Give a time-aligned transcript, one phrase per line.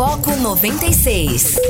[0.00, 1.60] Foco 96.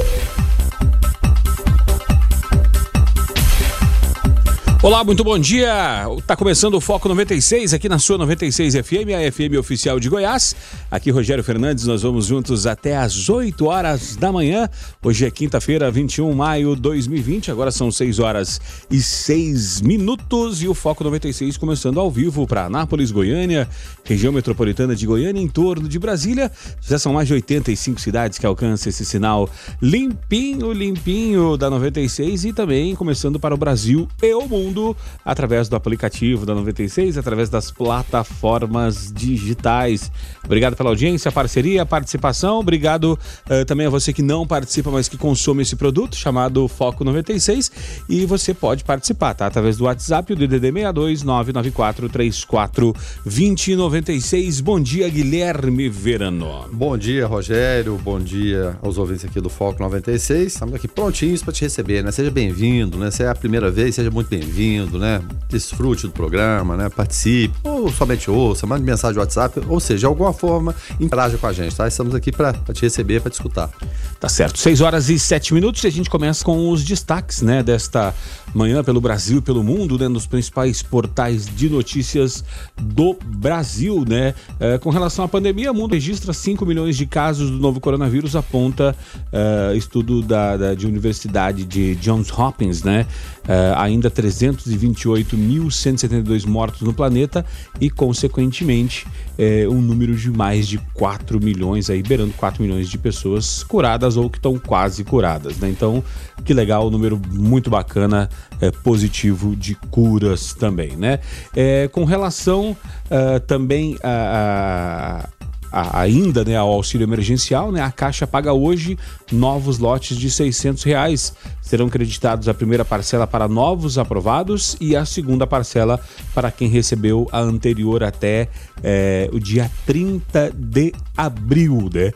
[4.85, 6.07] Olá, muito bom dia.
[6.29, 10.55] Tá começando o Foco 96 aqui na sua 96 FM, a FM oficial de Goiás.
[10.91, 14.69] Aqui Rogério Fernandes, nós vamos juntos até às 8 horas da manhã.
[15.01, 17.49] Hoje é quinta-feira, 21 de maio de 2020.
[17.49, 18.61] Agora são 6 horas
[18.91, 23.69] e 6 minutos e o Foco 96 começando ao vivo para Anápolis, Goiânia,
[24.03, 26.51] região metropolitana de Goiânia, em torno de Brasília.
[26.81, 29.49] Já são mais de 85 cidades que alcançam esse sinal
[29.81, 35.77] limpinho, limpinho da 96 e também começando para o Brasil e o mundo através do
[35.77, 40.11] aplicativo da 96, através das plataformas digitais.
[40.45, 42.59] Obrigado pela audiência, parceria, participação.
[42.59, 43.19] Obrigado
[43.51, 47.71] uh, também a você que não participa, mas que consome esse produto chamado Foco 96.
[48.09, 49.47] E você pode participar, tá?
[49.47, 52.95] Através do WhatsApp, o DDD 62 994 34
[53.25, 54.61] 2096.
[54.63, 56.65] Bom dia, Guilherme Verano.
[56.73, 57.99] Bom dia, Rogério.
[58.03, 60.55] Bom dia aos ouvintes aqui do Foco 96.
[60.55, 62.11] Estamos aqui prontinhos para te receber, né?
[62.11, 63.11] Seja bem-vindo, né?
[63.11, 65.21] Se é a primeira vez, seja muito bem-vindo né?
[65.49, 66.89] Desfrute do programa, né?
[66.89, 71.47] Participe, ou somente ouça, mande mensagem no WhatsApp, ou seja, de alguma forma, interaja com
[71.47, 71.87] a gente, tá?
[71.87, 73.71] Estamos aqui para te receber, para te escutar.
[74.19, 74.59] Tá certo.
[74.59, 77.63] 6 horas e 7 minutos e a gente começa com os destaques, né?
[77.63, 78.15] Desta
[78.55, 80.09] manhã pelo Brasil e pelo mundo, né?
[80.09, 82.45] Nos principais portais de notícias
[82.81, 84.35] do Brasil, né?
[84.59, 88.35] É, com relação à pandemia, o mundo registra 5 milhões de casos do novo coronavírus,
[88.35, 88.97] aponta
[89.33, 93.07] é, estudo da, da, de Universidade de Johns Hopkins, né?
[93.49, 97.45] É, ainda 328.172 mortos no planeta
[97.81, 99.07] e, consequentemente,
[99.39, 104.17] é, um número de mais de 4 milhões, aí beirando 4 milhões de pessoas curadas
[104.17, 105.71] ou que estão quase curadas, né?
[105.71, 106.03] Então,
[106.45, 108.29] que legal, um número muito bacana,
[108.61, 111.21] é, positivo de curas também, né?
[111.55, 115.29] É, com relação uh, também a,
[115.73, 118.99] a ainda né, ao auxílio emergencial, né, a Caixa paga hoje
[119.31, 121.33] novos lotes de 600 reais.
[121.63, 126.01] Serão creditados a primeira parcela para novos aprovados e a segunda parcela
[126.35, 128.49] para quem recebeu a anterior até
[128.83, 131.89] é, o dia 30 de abril.
[131.93, 132.13] Né?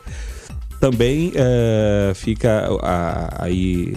[0.79, 2.67] Também é, fica
[3.39, 3.95] aí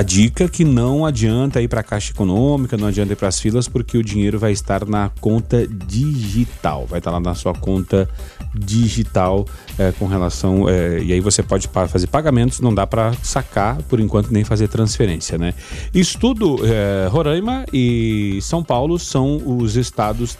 [0.00, 3.68] dica que não adianta ir para a Caixa Econômica, não adianta ir para as filas,
[3.68, 8.08] porque o dinheiro vai estar na conta digital, vai estar lá na sua conta
[8.54, 9.46] digital
[9.78, 10.66] é, com relação.
[10.66, 14.68] É, e aí você pode fazer pagamentos, não dá para sacar por enquanto nem fazer
[14.68, 15.52] transferência, né?
[15.92, 20.38] Estudo é, Roraima e São Paulo são os estados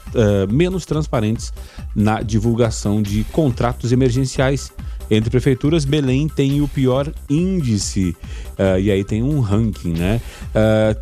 [0.49, 1.53] menos transparentes
[1.95, 4.73] na divulgação de contratos emergenciais
[5.11, 8.17] entre prefeituras, Belém tem o pior índice.
[8.53, 10.21] Uh, e aí tem um ranking, né?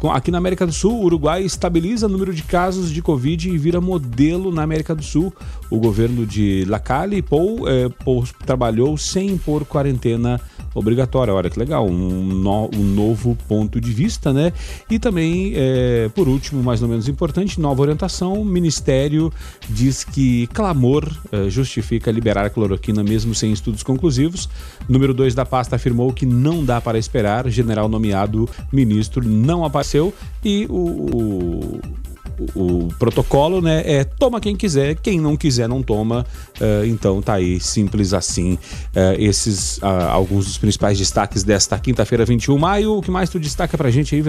[0.03, 3.51] Uh, aqui na América do Sul, o Uruguai estabiliza o número de casos de Covid
[3.51, 5.33] e vira modelo na América do Sul.
[5.71, 10.41] O governo de Lacalle Pou, eh, Pou trabalhou sem impor quarentena
[10.75, 11.35] obrigatória.
[11.35, 14.53] Olha que legal, um, no, um novo ponto de vista, né?
[14.89, 19.33] E também, é, por último, mais ou menos importante, nova orientação: o Ministério
[19.69, 24.49] diz que clamor é, justifica liberar a cloroquina mesmo sem estudos conclusivos.
[24.89, 27.49] Número 2 da pasta afirmou que não dá para esperar.
[27.49, 30.13] General nomeado ministro não apareceu
[30.45, 31.81] e o, o
[32.55, 36.27] o, protocolo, né, é toma quem quiser, quem não quiser não toma.
[36.61, 38.55] Uh, então tá aí, simples assim.
[38.55, 42.97] Uh, esses uh, alguns dos principais destaques desta quinta-feira, 21 de maio.
[42.97, 44.23] O que mais tu destaca pra gente aí,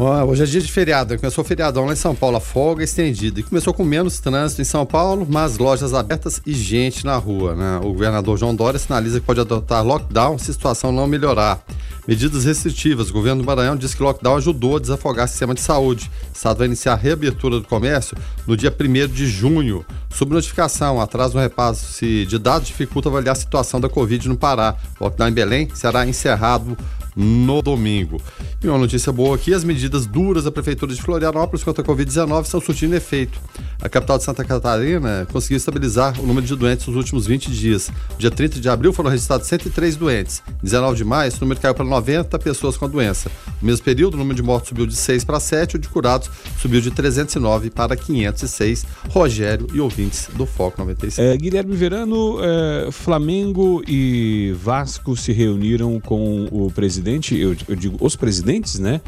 [0.00, 3.40] Hoje é dia de feriado, começou o feriadão lá em São Paulo, a folga estendida.
[3.40, 7.56] E começou com menos trânsito em São Paulo, mas lojas abertas e gente na rua.
[7.56, 7.78] Né?
[7.78, 11.60] O governador João Dória sinaliza que pode adotar lockdown se a situação não melhorar.
[12.06, 13.10] Medidas restritivas.
[13.10, 16.08] O governo do Maranhão diz que lockdown ajudou a desafogar o sistema de saúde.
[16.32, 18.16] O Estado vai iniciar a reabertura do comércio
[18.46, 19.84] no dia 1 de junho.
[20.14, 24.76] Sob notificação, atraso no repasse de dados dificulta avaliar a situação da Covid no Pará.
[25.00, 26.78] O lockdown em Belém será encerrado
[27.18, 28.22] no domingo.
[28.62, 32.44] E uma notícia boa aqui: as medidas duras da Prefeitura de Florianópolis contra a Covid-19
[32.44, 33.40] estão surtindo efeito.
[33.82, 37.90] A capital de Santa Catarina conseguiu estabilizar o número de doentes nos últimos 20 dias.
[38.18, 40.42] Dia 30 de abril foram registrados 103 doentes.
[40.48, 43.30] Em 19 de maio, esse número caiu para 90 pessoas com a doença.
[43.60, 46.30] No mesmo período, o número de mortos subiu de 6 para 7, o de curados
[46.60, 48.86] subiu de 309 para 506.
[49.10, 51.18] Rogério e ouvintes do Foco 96.
[51.18, 57.74] É, Guilherme Verano, é, Flamengo e Vasco se reuniram com o presidente presidente, eu, eu
[57.74, 59.00] digo os presidentes, né?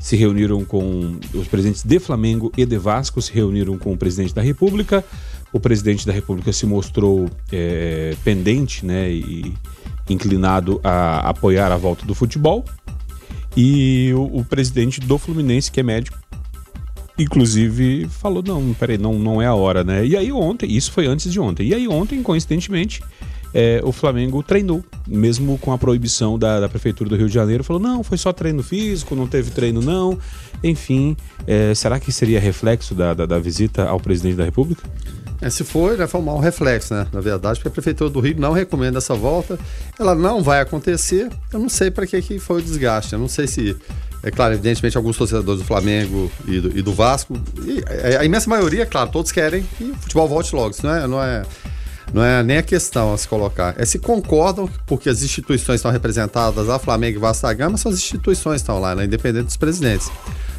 [0.00, 4.34] Se reuniram com os presidentes de Flamengo e de Vasco, se reuniram com o presidente
[4.34, 5.04] da República.
[5.52, 9.10] O presidente da República se mostrou é, pendente, né?
[9.10, 9.54] E
[10.10, 12.64] inclinado a apoiar a volta do futebol.
[13.56, 16.18] E o, o presidente do Fluminense, que é médico,
[17.16, 20.04] inclusive falou não, peraí, não, não é a hora, né?
[20.04, 21.68] E aí ontem, isso foi antes de ontem.
[21.68, 23.00] E aí ontem, coincidentemente,
[23.54, 27.62] é, o Flamengo treinou, mesmo com a proibição da, da, Prefeitura do Rio de Janeiro.
[27.62, 30.18] Falou: não, foi só treino físico, não teve treino, não.
[30.62, 31.16] Enfim,
[31.46, 34.82] é, será que seria reflexo da, da, da visita ao presidente da República?
[35.40, 37.06] É, se for, vai formar um reflexo, né?
[37.12, 39.58] Na verdade, porque a Prefeitura do Rio não recomenda essa volta.
[40.00, 41.30] Ela não vai acontecer.
[41.52, 43.12] Eu não sei para que, que foi o desgaste.
[43.12, 43.76] Eu não sei se.
[44.22, 47.38] É claro, evidentemente, alguns torcedores do Flamengo e do, e do Vasco.
[47.62, 50.70] E a imensa maioria, claro, todos querem que o futebol volte logo.
[50.70, 51.42] Isso não é, não é,
[52.14, 53.74] não é nem a questão a se colocar.
[53.76, 57.90] É se concordam, porque as instituições estão representadas, a Flamengo e Vasco da Gama, são
[57.90, 59.04] as instituições que estão lá, né?
[59.04, 60.12] independente dos presidentes.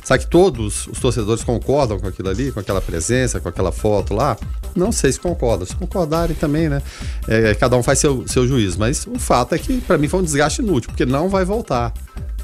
[0.04, 4.14] Será que todos os torcedores concordam com aquilo ali, com aquela presença, com aquela foto
[4.14, 4.38] lá?
[4.76, 5.66] Não sei se concordam.
[5.66, 6.82] Se concordarem também, né?
[7.26, 8.78] É, cada um faz seu, seu juízo.
[8.78, 11.94] Mas o fato é que, para mim, foi um desgaste inútil, porque não vai voltar.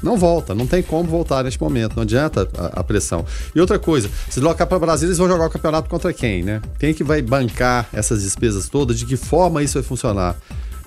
[0.02, 3.24] Não volta, não tem como voltar neste momento, não adianta a, a pressão.
[3.54, 6.60] E outra coisa, se deslocar para Brasília, eles vão jogar o campeonato contra quem, né?
[6.78, 8.98] Quem que vai bancar essas despesas todas?
[8.98, 10.36] De que forma isso vai funcionar?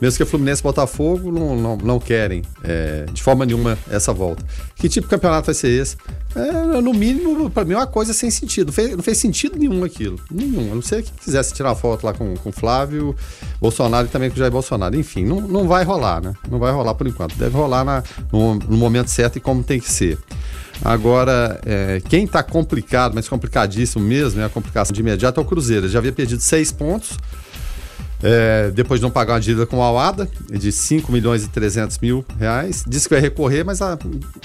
[0.02, 4.44] Mesmo que Fluminense e Botafogo não, não, não querem é, de forma nenhuma essa volta.
[4.76, 5.98] Que tipo de campeonato vai ser esse?
[6.36, 8.68] É, no mínimo, para mim, é uma coisa sem sentido.
[8.68, 10.20] Não fez, não fez sentido nenhum aquilo.
[10.30, 10.72] Nenhum.
[10.72, 13.16] A não ser que quisesse tirar foto lá com, com o Flávio
[13.62, 14.96] Bolsonaro e também com o Jair Bolsonaro.
[14.98, 16.34] Enfim, não, não vai rolar, né?
[16.50, 17.36] Não vai rolar por enquanto.
[17.36, 20.18] Deve rolar na, no, no momento certo e como tem que ser.
[20.84, 25.46] Agora, é, quem está complicado, mas complicadíssimo mesmo, é a complicação de imediato é o
[25.46, 25.86] Cruzeiro.
[25.86, 27.18] Ele já havia perdido seis pontos
[28.24, 31.98] é, depois de não pagar uma dívida com a Alada, de 5 milhões e 300
[32.00, 32.84] mil reais.
[32.88, 33.98] Disse que vai recorrer, mas a,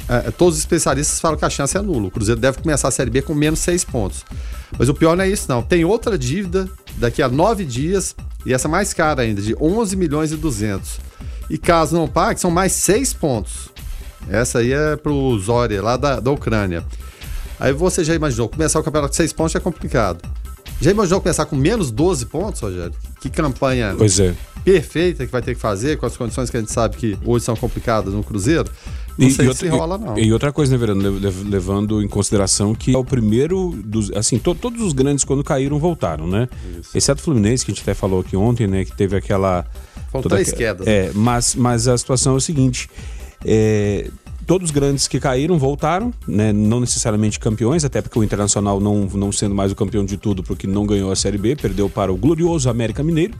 [0.08, 2.08] a, todos os especialistas falam que a chance é nula.
[2.08, 4.24] O Cruzeiro deve começar a Série B com menos 6 pontos.
[4.78, 5.62] Mas o pior não é isso, não.
[5.62, 8.14] Tem outra dívida daqui a 9 dias,
[8.44, 11.00] e essa mais cara ainda, de 11 milhões e 200.
[11.48, 13.70] E caso não pague, são mais 6 pontos.
[14.28, 16.84] Essa aí é pro Zória, lá da, da Ucrânia.
[17.58, 20.20] Aí você já imaginou, começar o campeonato com 6 pontos é complicado.
[20.80, 22.94] Já imaginou começar com menos 12 pontos, Rogério?
[23.20, 24.34] Que campanha pois é.
[24.64, 27.44] perfeita que vai ter que fazer, com as condições que a gente sabe que hoje
[27.44, 28.70] são complicadas no Cruzeiro?
[29.18, 30.18] Não e, sei e outra, se rola, não.
[30.18, 34.10] E, e outra coisa, né, Verano, levando em consideração que é o primeiro dos.
[34.12, 36.48] Assim, to, todos os grandes, quando caíram, voltaram, né?
[36.78, 36.96] Isso.
[36.96, 38.84] Exceto o Fluminense, que a gente até falou aqui ontem, né?
[38.84, 39.66] Que teve aquela.
[40.10, 40.86] Foram três quedas.
[40.86, 41.12] É, né?
[41.14, 42.88] mas, mas a situação é o seguinte.
[43.44, 44.10] É,
[44.50, 46.52] todos os grandes que caíram voltaram, né?
[46.52, 50.42] não necessariamente campeões, até porque o Internacional não, não sendo mais o campeão de tudo,
[50.42, 53.34] porque não ganhou a Série B, perdeu para o glorioso América Mineiro,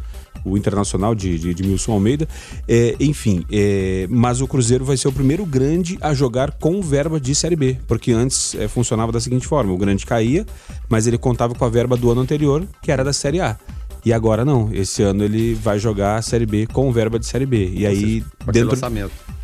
[0.44, 2.28] o Internacional de, de, de Milson Almeida.
[2.68, 7.18] É, enfim, é, mas o Cruzeiro vai ser o primeiro grande a jogar com verba
[7.18, 10.46] de Série B, porque antes é, funcionava da seguinte forma: o grande caía,
[10.88, 13.58] mas ele contava com a verba do ano anterior, que era da Série A.
[14.04, 17.46] E agora não, esse ano ele vai jogar a Série B com verba de Série
[17.46, 17.72] B.
[17.74, 18.78] E aí, dentro.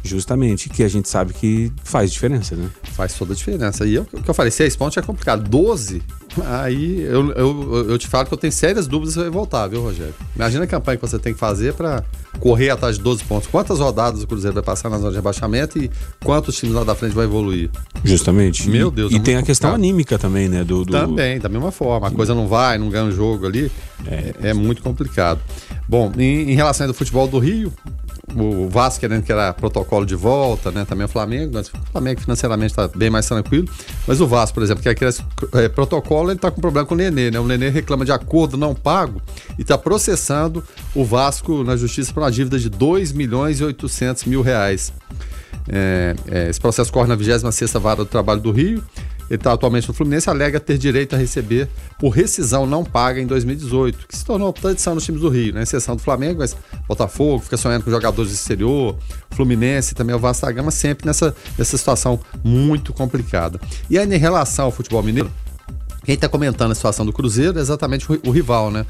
[0.06, 2.70] Justamente, que a gente sabe que faz diferença, né?
[2.84, 3.84] Faz toda a diferença.
[3.84, 5.48] E o que eu falei, seis pontos é complicado.
[5.48, 6.02] 12,
[6.44, 9.82] aí eu, eu, eu te falo que eu tenho sérias dúvidas se vai voltar, viu,
[9.82, 10.14] Rogério?
[10.34, 12.04] Imagina a campanha que você tem que fazer para
[12.38, 13.48] correr atrás de 12 pontos.
[13.48, 15.90] Quantas rodadas o Cruzeiro vai passar na zona de rebaixamento e
[16.24, 17.70] quantos times lá da frente vai evoluir?
[18.04, 18.68] Justamente.
[18.68, 19.12] Meu Deus.
[19.12, 20.62] E, é tem a questão anímica também, né?
[20.62, 20.92] Do, do...
[20.92, 22.08] Também, da mesma forma.
[22.08, 23.70] A coisa não vai, não ganha um jogo ali.
[24.06, 25.40] É, é, é muito complicado.
[25.88, 27.72] Bom, em, em relação ao futebol do Rio,
[28.34, 30.84] o Vasco querendo que era protocolo de volta, né?
[30.84, 33.68] Também o Flamengo, mas o Flamengo financeiramente está bem mais tranquilo.
[34.06, 35.08] Mas o Vasco, por exemplo, que é
[35.64, 37.38] é, protocolo, ele está com problema com o Nenê, né?
[37.38, 39.22] O Nenê reclama de acordo não pago
[39.58, 40.62] e está processando
[40.94, 44.92] o Vasco na justiça por uma dívida de 2 milhões e 800 mil reais.
[45.68, 48.82] É, é, esse processo corre na 26 Vara do Trabalho do Rio
[49.28, 51.68] ele está atualmente no Fluminense, alega ter direito a receber
[51.98, 55.62] por rescisão não paga em 2018, que se tornou tradição nos times do Rio, né?
[55.62, 56.56] Exceção do Flamengo, mas
[56.86, 58.96] Botafogo fica sonhando com jogadores do exterior,
[59.30, 63.60] Fluminense também o Vasco da Gama, sempre nessa, nessa situação muito complicada.
[63.90, 65.30] E aí, em relação ao futebol mineiro,
[66.06, 68.86] quem está comentando a situação do Cruzeiro é exatamente o, rival, né?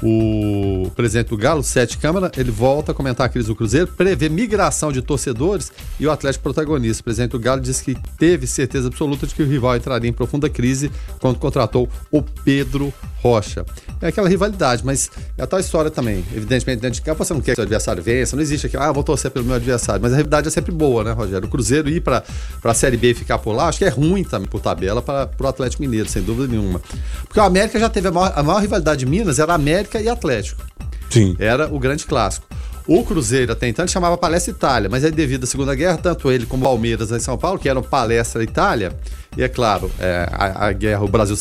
[0.00, 4.28] O presidente do Galo, Sete Câmara, ele volta a comentar a crise do Cruzeiro, prevê
[4.28, 7.00] migração de torcedores e o Atlético protagonista.
[7.00, 10.12] O presidente do Galo disse que teve certeza absoluta de que o rival entraria em
[10.12, 13.64] profunda crise quando contratou o Pedro Rocha.
[14.00, 16.24] É aquela rivalidade, mas é a tal história também.
[16.34, 18.90] Evidentemente, dentro de campo você não quer que o adversário vença, não existe aquilo, ah,
[18.92, 20.00] vou torcer pelo meu adversário.
[20.00, 21.46] Mas a rivalidade é sempre boa, né, Rogério?
[21.46, 22.24] O Cruzeiro ir para
[22.64, 25.30] a Série B e ficar por lá, acho que é ruim também por tabela para
[25.38, 26.80] o Atlético Mineiro, sem dúvida nenhuma.
[27.24, 30.08] Porque o América já teve a maior, a maior rivalidade de Minas, era América e
[30.08, 30.62] Atlético.
[31.10, 31.36] Sim.
[31.38, 32.46] Era o grande clássico.
[32.86, 36.46] O Cruzeiro até então chamava Palestra Itália, mas aí devido à Segunda Guerra, tanto ele
[36.46, 38.92] como o Palmeiras em São Paulo, que eram Palestra Itália,
[39.36, 41.36] e é claro, é, a, a, guerra, o Brasil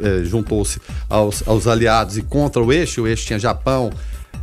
[0.00, 3.90] é, juntou-se aos, aos aliados e contra o eixo, o eixo tinha Japão,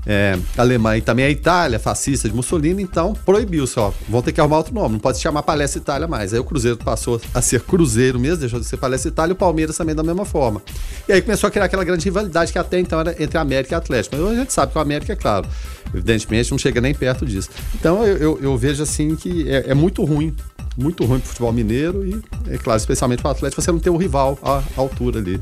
[0.05, 3.93] é, alemã e também a Itália, fascista de Mussolini, então proibiu só.
[4.07, 6.33] Vão ter que arrumar outro nome, não pode se chamar Palestra Itália mais.
[6.33, 9.35] Aí o Cruzeiro passou a ser Cruzeiro mesmo, deixou de ser Palestra Itália, e o
[9.35, 10.61] Palmeiras também da mesma forma.
[11.07, 13.77] E aí começou a criar aquela grande rivalidade que até então era entre América e
[13.77, 14.15] Atlético.
[14.17, 15.47] Mas a gente sabe que o América, é claro,
[15.93, 17.49] evidentemente não chega nem perto disso.
[17.75, 20.35] Então eu, eu, eu vejo assim que é, é muito ruim
[20.81, 23.97] muito ruim pro futebol mineiro e, é claro, especialmente pro Atlético, você não ter um
[23.97, 25.39] rival à altura ali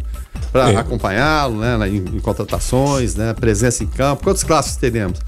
[0.52, 0.76] para é.
[0.76, 4.24] acompanhá-lo, né, em, em, contratações, né, presença em campo.
[4.24, 5.20] Quantos clássicos teremos?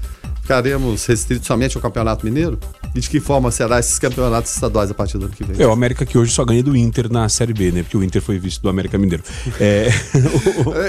[0.50, 2.58] Ficaremos restritos somente ao Campeonato Mineiro?
[2.92, 5.54] E de que forma será esses campeonatos estaduais a partir do ano que vem?
[5.62, 7.84] É, o América que hoje só ganha do Inter na Série B, né?
[7.84, 9.22] Porque o Inter foi visto do América Mineiro.
[9.60, 9.90] É...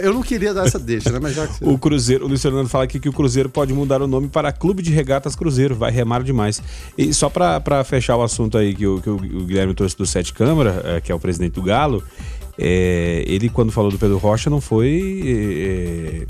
[0.03, 1.19] Eu não queria dar essa deixa, né?
[1.21, 1.63] Mas já que...
[1.63, 4.51] O Cruzeiro, o Luiz Fernando fala aqui que o Cruzeiro pode mudar o nome para
[4.51, 6.59] Clube de Regatas Cruzeiro, vai remar demais.
[6.97, 10.33] E só para fechar o assunto aí que o, que o Guilherme trouxe do Sete
[10.33, 12.03] Câmara, é, que é o presidente do Galo,
[12.57, 16.25] é, ele quando falou do Pedro Rocha não foi é,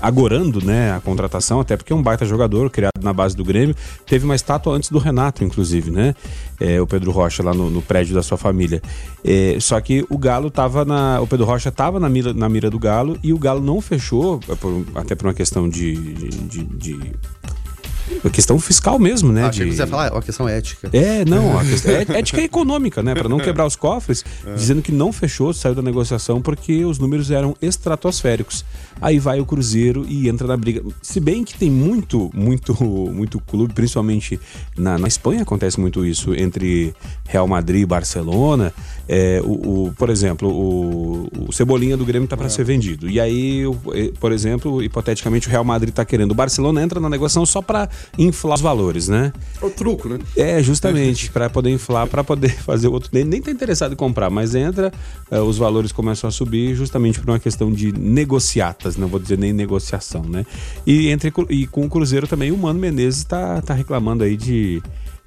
[0.00, 3.74] agorando né, a contratação, até porque é um baita jogador, criado na base do Grêmio.
[4.06, 6.14] Teve uma estátua antes do Renato, inclusive, né?
[6.60, 8.82] É, o Pedro Rocha lá no, no prédio da sua família.
[9.24, 11.20] É, só que o Galo tava na.
[11.20, 14.40] O Pedro Rocha estava na mira, na mira do Galo e o Galo não fechou,
[14.94, 17.12] até por uma questão de, de, de
[18.24, 19.46] a questão fiscal mesmo, né?
[19.46, 19.64] Ah, de...
[19.64, 20.88] ia falar, é uma questão ética.
[20.92, 23.14] É, não, a questão é ética e econômica, né?
[23.14, 24.54] Para não quebrar os cofres, é.
[24.54, 28.64] dizendo que não fechou, saiu da negociação porque os números eram estratosféricos.
[29.00, 30.82] Aí vai o Cruzeiro e entra na briga.
[31.02, 34.40] Se bem que tem muito, muito, muito clube, principalmente
[34.76, 36.94] na, na Espanha acontece muito isso, entre
[37.26, 38.72] Real Madrid e Barcelona.
[39.08, 42.48] É, o, o, por exemplo, o, o Cebolinha do Grêmio está para é.
[42.48, 43.08] ser vendido.
[43.08, 43.62] E aí,
[44.18, 46.32] por exemplo, hipoteticamente, o Real Madrid está querendo.
[46.32, 49.32] O Barcelona entra na negociação só para inflar os valores, né?
[49.60, 50.18] É o truco, né?
[50.36, 53.10] É, justamente, para poder inflar, para poder fazer o outro.
[53.12, 54.92] Nem, nem tá interessado em comprar, mas entra,
[55.30, 59.38] é, os valores começam a subir justamente por uma questão de negociatas, não vou dizer
[59.38, 60.44] nem negociação, né?
[60.86, 64.82] E, entre, e com o Cruzeiro também, o Mano Menezes está tá reclamando aí de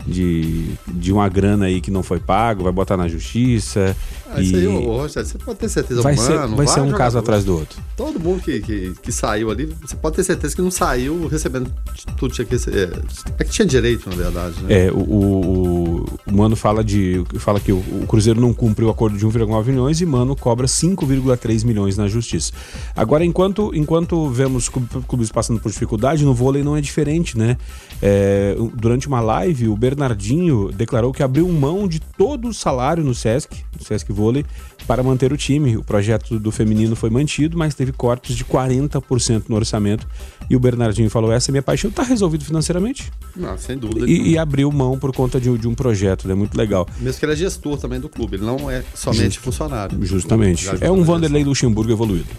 [0.06, 3.96] de, de uma grana aí que não foi pago, vai botar na justiça.
[4.32, 4.46] Ah, e...
[4.46, 7.58] Isso aí, ô, você pode ter certeza, vai ser, vai ser um caso atrás do
[7.58, 7.79] outro.
[7.98, 11.72] Todo mundo que, que, que, saiu ali, você pode ter certeza que não saiu recebendo
[12.15, 14.56] tudo tinha que é, é que tinha direito, na verdade.
[14.63, 14.86] Né?
[14.86, 18.91] É, o, o, o, Mano fala, de, fala que o, o Cruzeiro não cumpriu o
[18.91, 22.53] acordo de 1,9 milhões e Mano cobra 5,3 milhões na justiça.
[22.96, 27.58] Agora, enquanto, enquanto vemos clubes passando por dificuldade, no vôlei não é diferente, né?
[28.01, 33.15] É, durante uma live, o Bernardinho declarou que abriu mão de todo o salário no
[33.15, 34.46] Sesc, no Sesc Vôlei,
[34.86, 35.77] para manter o time.
[35.77, 40.08] O projeto do feminino foi mantido, mas teve cortes de 40% no orçamento.
[40.48, 43.12] E o Bernardinho falou: essa é minha paixão, está resolvido financeiramente.
[43.36, 44.08] Não, sem dúvida.
[44.08, 46.36] E, e, abriu mão por conta de, de um projeto, é né?
[46.36, 46.88] muito legal.
[47.00, 49.98] Mesmo que ele é gestor também do clube, ele não é somente Just, funcionário.
[50.05, 50.67] Justamente.
[50.81, 52.29] É um Vanderlei Luxemburgo evoluído.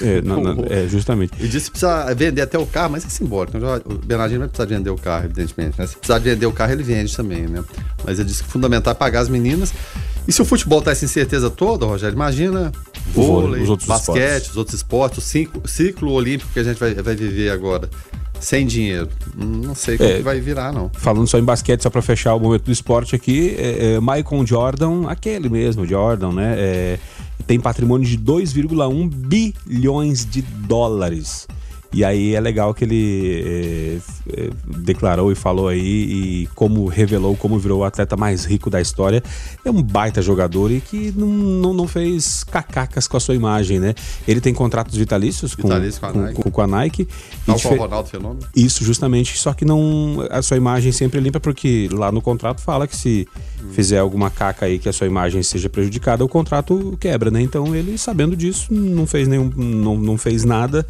[0.00, 1.32] É, na, na, é, justamente.
[1.40, 3.58] E disse que precisa vender até o carro, mas é simbólico.
[3.84, 5.78] O Bernardinho vai precisar vender o carro, evidentemente.
[5.78, 5.86] Né?
[5.86, 7.62] Se precisar vender o carro, ele vende também, né?
[8.04, 9.72] Mas ele disse que fundamental é pagar as meninas.
[10.26, 12.70] E se o futebol tá essa incerteza toda, Rogério, imagina
[13.12, 14.50] vôlei, vôlei basquete, esportes.
[14.50, 17.88] os outros esportes, o ciclo, ciclo olímpico que a gente vai, vai viver agora
[18.42, 19.08] sem dinheiro.
[19.36, 20.90] Não sei como é, que vai virar, não.
[20.94, 24.46] Falando só em basquete, só para fechar o momento do esporte aqui, é, é, Michael
[24.46, 26.54] Jordan, aquele mesmo, Jordan, né?
[26.58, 26.98] É,
[27.42, 31.46] tem patrimônio de 2,1 bilhões de dólares.
[31.92, 33.98] E aí é legal que ele é,
[34.34, 38.80] é, declarou e falou aí e como revelou como virou o atleta mais rico da
[38.80, 39.22] história.
[39.64, 43.78] É um baita jogador e que não, não, não fez cacacas com a sua imagem,
[43.78, 43.94] né?
[44.26, 46.42] Ele tem contratos vitalícios com, Vitalício com, a Nike.
[46.42, 47.08] Com, com a Nike.
[47.44, 48.46] Tal qual o Ronaldo Fenômeno.
[48.56, 49.38] Isso, justamente.
[49.38, 52.96] Só que não a sua imagem sempre é limpa porque lá no contrato fala que
[52.96, 53.28] se
[53.62, 53.70] hum.
[53.72, 57.42] fizer alguma caca aí que a sua imagem seja prejudicada, o contrato quebra, né?
[57.42, 60.86] Então ele, sabendo disso, não fez nenhum, não, não fez nada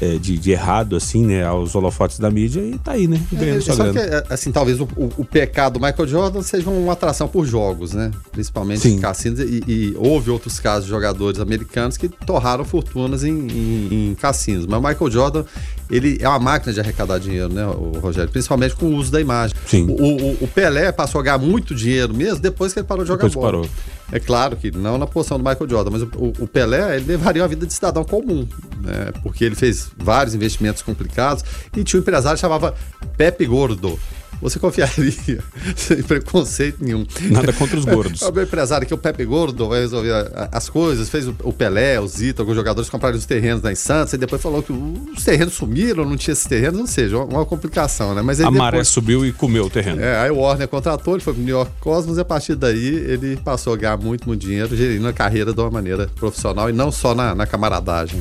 [0.00, 3.58] é, de de errado, assim, né, aos holofotes da mídia e tá aí, né, ganhando
[3.58, 3.92] é, sua grana.
[3.92, 7.92] Que, é, assim, talvez o, o, pecado do Michael Jordan seja uma atração por jogos,
[7.92, 8.96] né, principalmente Sim.
[8.96, 14.10] em cassinos e, e, houve outros casos de jogadores americanos que torraram fortunas em, em,
[14.10, 15.44] em, cassinos, mas o Michael Jordan,
[15.88, 19.20] ele é uma máquina de arrecadar dinheiro, né, o Rogério, principalmente com o uso da
[19.20, 19.56] imagem.
[19.64, 19.86] Sim.
[19.88, 23.08] O, o, o Pelé passou a ganhar muito dinheiro mesmo depois que ele parou de
[23.08, 23.46] jogar depois bola.
[23.46, 23.68] Parou.
[24.10, 27.42] É claro que não na posição do Michael Jordan, mas o, o Pelé ele levaria
[27.42, 28.46] uma vida de cidadão comum,
[28.80, 29.12] né?
[29.22, 31.44] porque ele fez vários investimentos complicados
[31.76, 32.74] e tinha um empresário que chamava
[33.16, 33.98] Pepe Gordo.
[34.42, 35.12] Você confiaria
[35.76, 37.06] sem preconceito nenhum.
[37.30, 38.20] Nada contra os gordos.
[38.22, 40.12] o meu empresário aqui, o Pepe Gordo, vai resolver
[40.50, 44.12] as coisas, fez o Pelé, o Zito, alguns jogadores compraram os terrenos lá em Santos,
[44.12, 48.14] e depois falou que os terrenos sumiram, não tinha esses terrenos, ou seja, uma complicação,
[48.14, 48.22] né?
[48.22, 50.02] Mas a depois, maré subiu e comeu o terreno.
[50.02, 52.86] É, aí o Warner contratou, ele foi pro New York Cosmos, e a partir daí
[52.86, 56.72] ele passou a ganhar muito, muito dinheiro, gerindo a carreira de uma maneira profissional e
[56.72, 58.20] não só na, na camaradagem.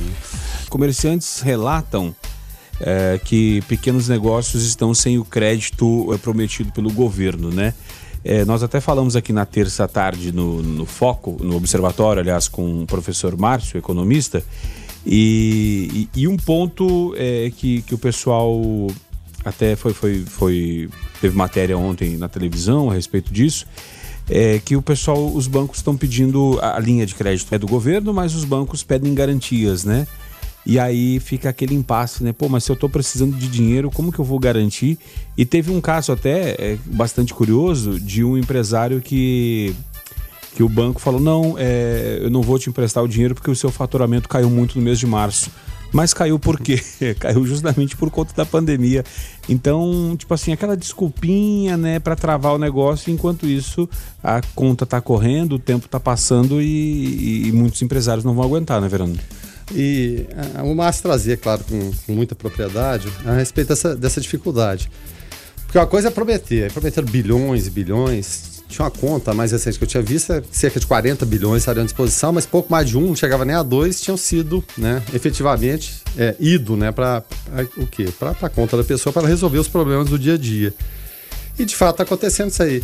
[0.69, 2.15] Comerciantes relatam
[2.81, 7.73] é, que pequenos negócios estão sem o crédito é, prometido pelo governo, né?
[8.23, 12.83] É, nós até falamos aqui na terça tarde no, no Foco, no Observatório, aliás, com
[12.83, 14.43] o professor Márcio, economista,
[15.05, 18.61] e, e, e um ponto é, que, que o pessoal
[19.43, 23.65] até foi, foi, foi teve matéria ontem na televisão a respeito disso,
[24.29, 28.13] é que o pessoal, os bancos estão pedindo a linha de crédito é do governo,
[28.13, 30.07] mas os bancos pedem garantias, né?
[30.65, 32.31] E aí fica aquele impasse, né?
[32.31, 34.97] Pô, mas se eu estou precisando de dinheiro, como que eu vou garantir?
[35.35, 39.75] E teve um caso até é, bastante curioso de um empresário que
[40.55, 43.55] que o banco falou: não, é, eu não vou te emprestar o dinheiro porque o
[43.55, 45.49] seu faturamento caiu muito no mês de março.
[45.93, 46.79] Mas caiu por quê?
[47.19, 49.03] caiu justamente por conta da pandemia.
[49.49, 53.89] Então, tipo assim, aquela desculpinha, né, para travar o negócio, enquanto isso
[54.23, 58.79] a conta tá correndo, o tempo tá passando e, e muitos empresários não vão aguentar,
[58.79, 59.17] né, Verano?
[59.73, 64.89] E uh, o Márcio trazia, claro, com, com, muita propriedade, a respeito dessa, dessa dificuldade.
[65.65, 68.63] Porque uma coisa é prometer, prometer bilhões e bilhões.
[68.67, 71.83] Tinha uma conta mais recente que eu tinha visto, é cerca de 40 bilhões estariam
[71.83, 75.03] à disposição, mas pouco mais de um, não chegava nem a dois, tinham sido, né,
[75.13, 77.21] efetivamente, é, ido, né, para
[77.75, 78.07] o quê?
[78.17, 80.73] Para a conta da pessoa, para resolver os problemas do dia a dia.
[81.59, 82.81] E de fato está acontecendo isso aí.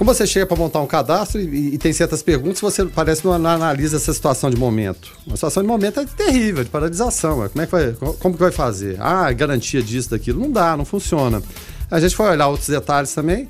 [0.00, 3.34] Como você chega para montar um cadastro e, e, tem certas perguntas, você parece não
[3.34, 5.12] analisa essa situação de momento.
[5.30, 7.46] A situação de momento é terrível, de paralisação.
[7.50, 8.96] Como é que vai, como que vai fazer?
[8.98, 10.40] Ah, garantia disso, daquilo.
[10.40, 11.42] Não dá, não funciona.
[11.90, 13.46] A gente foi olhar outros detalhes também.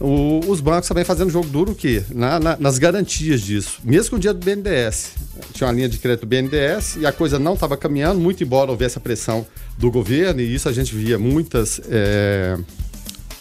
[0.00, 2.02] O, os bancos também fazendo jogo duro o quê?
[2.10, 3.78] Na, na, nas garantias disso.
[3.84, 5.12] Mesmo com o dia do BNDES.
[5.52, 8.98] Tinha uma linha de crédito BNDES e a coisa não estava caminhando, muito embora houvesse
[8.98, 9.46] a pressão
[9.78, 11.80] do governo, e isso a gente via muitas.
[11.88, 12.58] É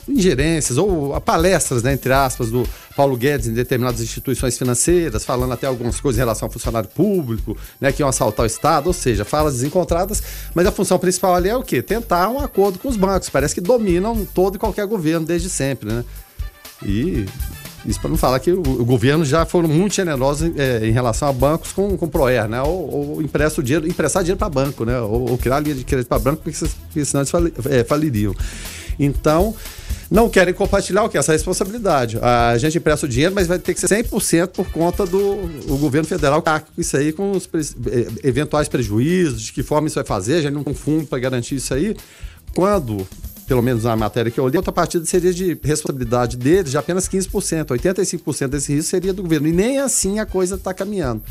[0.08, 5.68] ingerências ou palestras, né, entre aspas, do Paulo Guedes em determinadas instituições financeiras, falando até
[5.68, 9.26] algumas coisas em relação ao funcionário público, né, que iam assaltar o Estado, ou seja,
[9.26, 10.22] falas desencontradas,
[10.54, 11.82] mas a função principal ali é o quê?
[11.82, 13.30] Tentar um acordo com os bancos.
[13.30, 16.04] Parece que dominam todo e qualquer governo desde sempre, né?
[16.84, 17.26] E
[17.86, 21.28] isso para não falar que o, o, governo já foram muito generosos é, em relação
[21.28, 22.62] a bancos com, com ProER, né?
[22.62, 25.00] Ou, ou empresta dinheiro, emprestar dinheiro para banco, né?
[25.00, 26.58] Ou, ou, criar linha de crédito para banco, porque,
[26.88, 28.34] porque senão eles é, faliriam.
[29.00, 29.56] Então,
[30.10, 31.18] não querem compartilhar o que?
[31.18, 32.20] Essa responsabilidade.
[32.22, 36.08] A gente empresta o dinheiro, mas vai ter que ser 100% por conta do governo
[36.08, 40.42] federal com isso aí com os eh, eventuais prejuízos, de que forma isso vai fazer,
[40.42, 41.96] gente não tem um fundo para garantir isso aí.
[42.54, 43.06] Quando
[43.48, 47.08] pelo menos na matéria que eu li, outra partida seria de responsabilidade deles de apenas
[47.08, 47.68] 15%.
[47.68, 49.48] 85% desse risco seria do governo.
[49.48, 51.22] E nem assim a coisa está caminhando.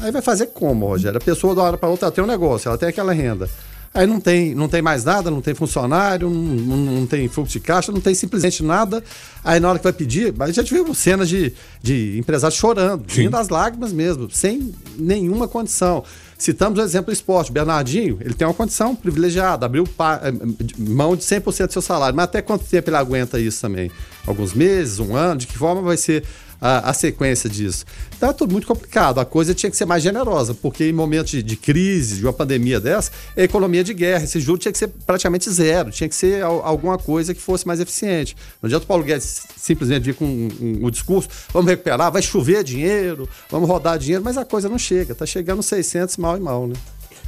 [0.00, 1.18] Aí vai fazer como, Rogério?
[1.18, 3.48] A pessoa, da hora para outra, tem um negócio, ela tem aquela renda.
[3.94, 7.60] Aí não tem, não tem mais nada, não tem funcionário, não, não, tem fluxo de
[7.60, 9.04] caixa, não tem simplesmente nada.
[9.44, 11.52] Aí na hora que vai pedir, a gente viu cenas de,
[11.82, 16.02] de empresários chorando, vindo as lágrimas mesmo, sem nenhuma condição.
[16.38, 17.52] Citamos o exemplo do esporte.
[17.52, 20.32] Bernardinho, ele tem uma condição privilegiada, abriu eh,
[20.78, 22.16] mão de 100% do seu salário.
[22.16, 23.92] Mas até quanto tempo ele aguenta isso também?
[24.26, 25.38] Alguns meses, um ano?
[25.38, 26.24] De que forma vai ser
[26.62, 27.84] a, a, sequência disso.
[28.16, 29.18] Então é tudo muito complicado.
[29.18, 32.32] A coisa tinha que ser mais generosa, porque em momentos de, de crise, de uma
[32.32, 34.22] pandemia dessa, é economia de guerra.
[34.22, 37.80] Esse juro tinha que ser praticamente zero, tinha que ser alguma coisa que fosse mais
[37.80, 38.36] eficiente.
[38.62, 42.22] Não adianta o Paulo Guedes simplesmente vir com um, um, um discurso: vamos recuperar, vai
[42.22, 45.12] chover dinheiro, vamos rodar dinheiro, mas a coisa não chega.
[45.12, 46.74] Está chegando 600 mal e mal, né?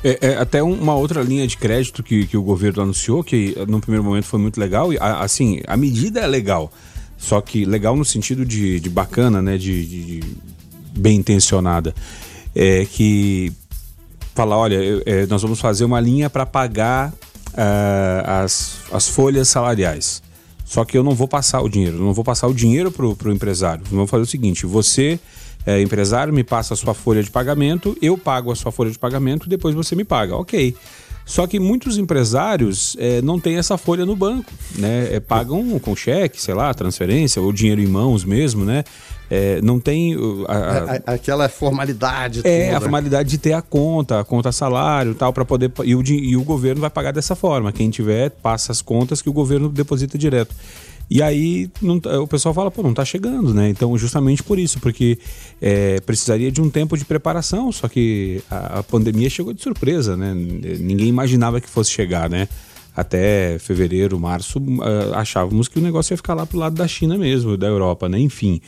[0.04, 3.80] É, é, até uma outra linha de crédito que, que o governo anunciou, que no
[3.80, 6.70] primeiro momento foi muito legal, e a, assim, a medida é legal.
[7.24, 9.56] Só que legal no sentido de, de bacana, né?
[9.56, 10.36] De, de, de
[10.94, 11.94] bem intencionada.
[12.54, 13.50] É que
[14.34, 20.22] falar, olha, é, nós vamos fazer uma linha para pagar uh, as, as folhas salariais.
[20.66, 23.32] Só que eu não vou passar o dinheiro, não vou passar o dinheiro para o
[23.32, 23.84] empresário.
[23.90, 25.18] Vamos fazer o seguinte: você,
[25.64, 28.98] é, empresário, me passa a sua folha de pagamento, eu pago a sua folha de
[28.98, 30.36] pagamento, depois você me paga.
[30.36, 30.74] Ok.
[31.24, 35.14] Só que muitos empresários é, não têm essa folha no banco, né?
[35.14, 38.84] É, pagam com cheque, sei lá, transferência ou dinheiro em mãos mesmo, né?
[39.30, 40.14] É, não tem
[40.46, 42.42] a, a, aquela formalidade.
[42.44, 42.76] É toda.
[42.76, 46.36] a formalidade de ter a conta, a conta salário, tal, para poder e o, e
[46.36, 47.72] o governo vai pagar dessa forma.
[47.72, 50.54] Quem tiver passa as contas que o governo deposita direto.
[51.10, 53.68] E aí não, tá, o pessoal fala, pô, não está chegando, né?
[53.68, 55.18] Então, justamente por isso, porque
[55.60, 60.16] é, precisaria de um tempo de preparação, só que a, a, pandemia chegou de surpresa,
[60.16, 60.32] né?
[60.34, 62.48] Ninguém imaginava que fosse chegar, né?
[62.96, 67.18] Até fevereiro, março, uh, achávamos que o negócio ia ficar lá pro lado da China
[67.18, 68.18] mesmo, da Europa, né?
[68.18, 68.60] Enfim,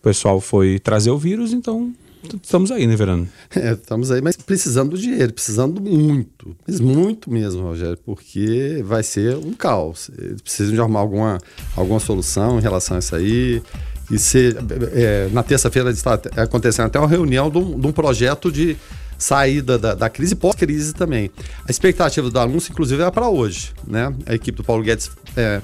[0.00, 1.92] o pessoal foi trazer o vírus, então
[2.42, 3.28] Estamos aí, né, Verano?
[3.54, 9.02] É, estamos aí, mas precisando do dinheiro, precisando muito, mas muito mesmo, Rogério, porque vai
[9.02, 10.10] ser um caos.
[10.18, 11.38] Eles precisam de arrumar alguma,
[11.76, 13.62] alguma solução em relação a isso aí.
[14.10, 14.56] E se,
[14.92, 18.76] é, na terça-feira está acontecendo até uma reunião de um, de um projeto de
[19.16, 21.30] saída da, da crise pós-crise também.
[21.66, 23.72] A expectativa do anúncio, inclusive, era para hoje.
[23.86, 24.12] Né?
[24.26, 25.60] A equipe do Paulo Guedes é,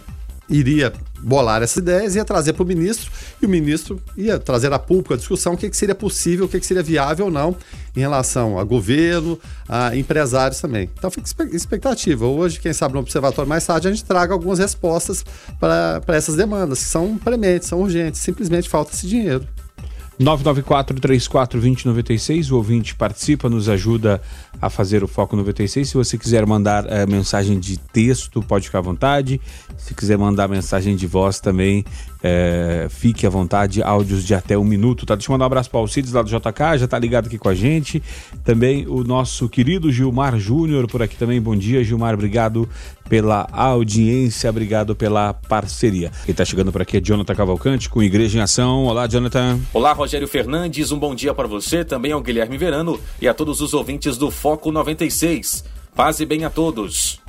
[0.48, 4.78] iria bolar essas ideias, ia trazer para o ministro, e o ministro ia trazer a
[4.78, 7.56] público a discussão o que, que seria possível, o que, que seria viável ou não
[7.96, 10.90] em relação a governo, a empresários também.
[10.96, 12.26] Então fica expectativa.
[12.26, 15.24] Hoje, quem sabe no Observatório mais tarde, a gente traga algumas respostas
[15.58, 19.46] para essas demandas, que são prementes, são urgentes, simplesmente falta esse dinheiro.
[20.20, 24.20] 994-34-2096, o ouvinte participa, nos ajuda
[24.60, 25.88] a fazer o Foco 96.
[25.88, 29.38] Se você quiser mandar é, mensagem de texto, pode ficar à vontade.
[29.76, 31.84] Se quiser mandar mensagem de voz também,
[32.28, 35.14] é, fique à vontade, áudios de até um minuto, tá?
[35.14, 37.38] Deixa eu mandar um abraço para o Alcides lá do JK, já tá ligado aqui
[37.38, 38.02] com a gente.
[38.42, 41.40] Também o nosso querido Gilmar Júnior por aqui também.
[41.40, 42.68] Bom dia, Gilmar, obrigado
[43.08, 46.10] pela audiência, obrigado pela parceria.
[46.24, 48.86] Quem tá chegando por aqui é Jonathan Cavalcante com Igreja em Ação.
[48.86, 49.60] Olá, Jonathan.
[49.72, 53.60] Olá, Rogério Fernandes, um bom dia para você, também ao Guilherme Verano e a todos
[53.60, 55.64] os ouvintes do Foco 96.
[55.94, 57.20] Paz e bem a todos.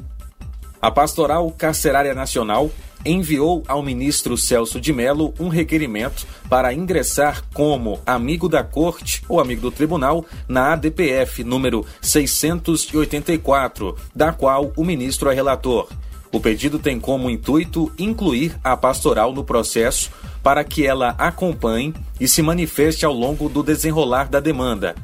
[0.79, 2.69] A Pastoral Carcerária Nacional
[3.03, 9.39] enviou ao ministro Celso de Mello um requerimento para ingressar como amigo da corte ou
[9.39, 15.87] amigo do tribunal na ADPF número 684, da qual o ministro é relator.
[16.31, 20.11] O pedido tem como intuito incluir a pastoral no processo
[20.43, 24.95] para que ela acompanhe e se manifeste ao longo do desenrolar da demanda.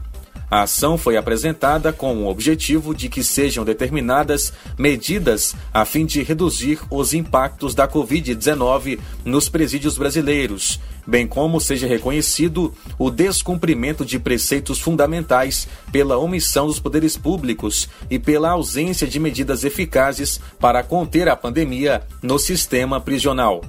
[0.54, 6.22] A ação foi apresentada com o objetivo de que sejam determinadas medidas a fim de
[6.22, 14.20] reduzir os impactos da Covid-19 nos presídios brasileiros, bem como seja reconhecido o descumprimento de
[14.20, 21.28] preceitos fundamentais pela omissão dos poderes públicos e pela ausência de medidas eficazes para conter
[21.30, 23.66] a pandemia no sistema prisional.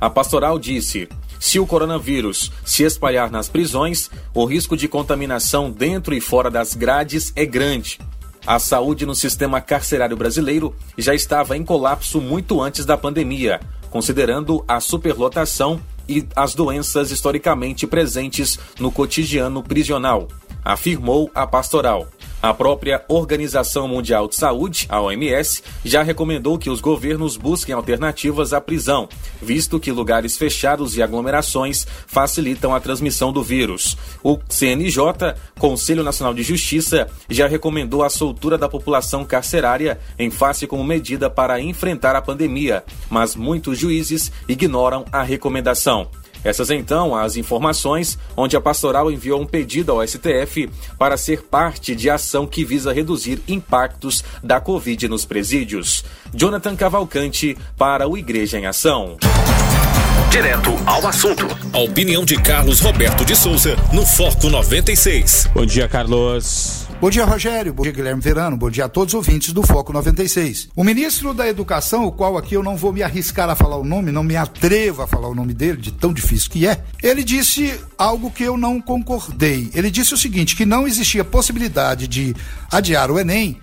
[0.00, 1.08] A pastoral disse.
[1.40, 6.74] Se o coronavírus se espalhar nas prisões, o risco de contaminação dentro e fora das
[6.74, 7.98] grades é grande.
[8.46, 14.62] A saúde no sistema carcerário brasileiro já estava em colapso muito antes da pandemia, considerando
[14.68, 20.28] a superlotação e as doenças historicamente presentes no cotidiano prisional,
[20.62, 22.06] afirmou a pastoral.
[22.42, 28.54] A própria Organização Mundial de Saúde, a OMS, já recomendou que os governos busquem alternativas
[28.54, 29.08] à prisão,
[29.42, 33.94] visto que lugares fechados e aglomerações facilitam a transmissão do vírus.
[34.22, 40.66] O CNJ, Conselho Nacional de Justiça, já recomendou a soltura da população carcerária em face
[40.66, 46.08] como medida para enfrentar a pandemia, mas muitos juízes ignoram a recomendação.
[46.44, 51.94] Essas então as informações onde a pastoral enviou um pedido ao STF para ser parte
[51.94, 56.04] de ação que visa reduzir impactos da Covid nos presídios.
[56.34, 59.16] Jonathan Cavalcante para o Igreja em Ação.
[60.30, 61.46] Direto ao assunto.
[61.72, 65.50] A opinião de Carlos Roberto de Souza no Foco 96.
[65.52, 66.89] Bom dia, Carlos.
[67.00, 67.72] Bom dia, Rogério.
[67.72, 68.58] Bom dia, Guilherme Verano.
[68.58, 70.68] Bom dia a todos os ouvintes do Foco 96.
[70.76, 73.84] O ministro da Educação, o qual aqui eu não vou me arriscar a falar o
[73.84, 77.24] nome, não me atrevo a falar o nome dele, de tão difícil que é, ele
[77.24, 79.70] disse algo que eu não concordei.
[79.72, 82.36] Ele disse o seguinte: que não existia possibilidade de
[82.70, 83.58] adiar o Enem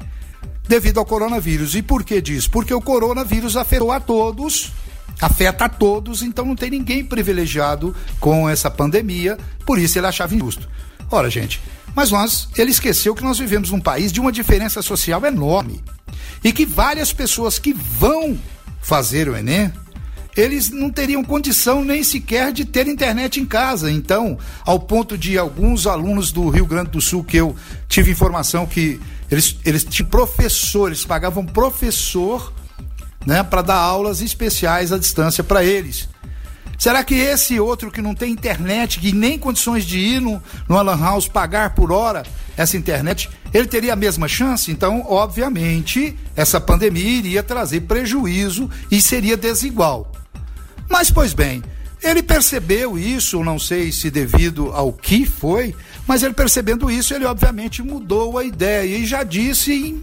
[0.67, 1.75] devido ao coronavírus.
[1.75, 2.49] E por que disso?
[2.49, 4.73] Porque o coronavírus afetou a todos
[5.19, 10.35] afeta a todos, então não tem ninguém privilegiado com essa pandemia, por isso ele achava
[10.35, 10.69] injusto.
[11.09, 11.59] Ora, gente,
[11.97, 15.83] mas nós, ele esqueceu que nós vivemos num país de uma diferença social enorme
[16.43, 18.37] e que várias pessoas que vão
[18.79, 19.73] fazer o Enem,
[20.35, 23.91] eles não teriam condição nem sequer de ter internet em casa.
[23.91, 27.55] Então, ao ponto de alguns alunos do Rio Grande do Sul, que eu
[27.89, 28.99] tive informação que
[29.31, 32.53] eles, eles tinham professores, pagavam professor
[33.25, 36.07] né, para dar aulas especiais à distância para eles.
[36.77, 40.77] Será que esse outro que não tem internet, que nem condições de ir no, no
[40.77, 42.23] Alan House pagar por hora
[42.55, 44.71] essa internet, ele teria a mesma chance?
[44.71, 50.11] Então, obviamente, essa pandemia iria trazer prejuízo e seria desigual.
[50.87, 51.63] Mas, pois bem,
[52.01, 57.25] ele percebeu isso, não sei se devido ao que foi, mas ele percebendo isso, ele
[57.25, 59.99] obviamente mudou a ideia e já disse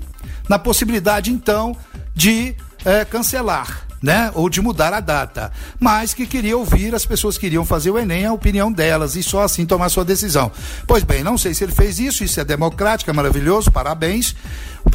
[0.49, 1.77] na possibilidade, então,
[2.15, 4.31] de é, cancelar né?
[4.35, 5.51] Ou de mudar a data.
[5.81, 9.43] Mas que queria ouvir, as pessoas queriam fazer o Enem, a opinião delas, e só
[9.43, 10.53] assim tomar sua decisão.
[10.87, 14.37] Pois bem, não sei se ele fez isso, isso é democrático, é maravilhoso, parabéns.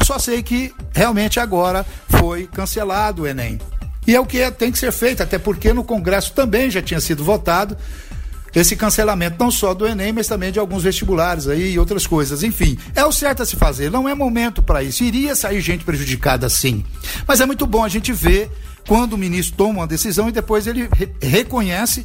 [0.04, 3.60] Só sei que realmente agora foi cancelado o Enem.
[4.06, 6.80] E é o que é, tem que ser feito, até porque no Congresso também já
[6.80, 7.76] tinha sido votado
[8.54, 12.42] esse cancelamento não só do Enem, mas também de alguns vestibulares aí e outras coisas.
[12.42, 15.04] Enfim, é o certo a se fazer, não é momento para isso.
[15.04, 16.84] Iria sair gente prejudicada sim.
[17.26, 18.50] Mas é muito bom a gente ver
[18.86, 22.04] quando o ministro toma uma decisão e depois ele re reconhece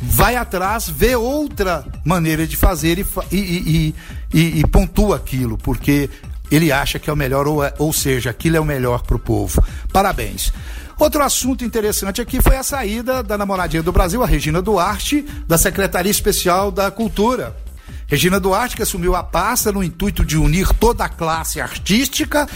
[0.00, 3.94] vai atrás, vê outra maneira de fazer e, e,
[4.32, 6.10] e, e, pontua aquilo, porque
[6.50, 9.16] ele acha que é o melhor, ou, é, ou seja, aquilo é o melhor para
[9.16, 9.62] o povo.
[9.92, 10.52] Parabéns.
[10.98, 15.58] Outro assunto interessante aqui foi a saída da namoradinha do Brasil, a Regina Duarte, da
[15.58, 17.56] Secretaria Especial da Cultura.
[18.06, 22.48] Regina Duarte, que assumiu a pasta no intuito de unir toda a classe artística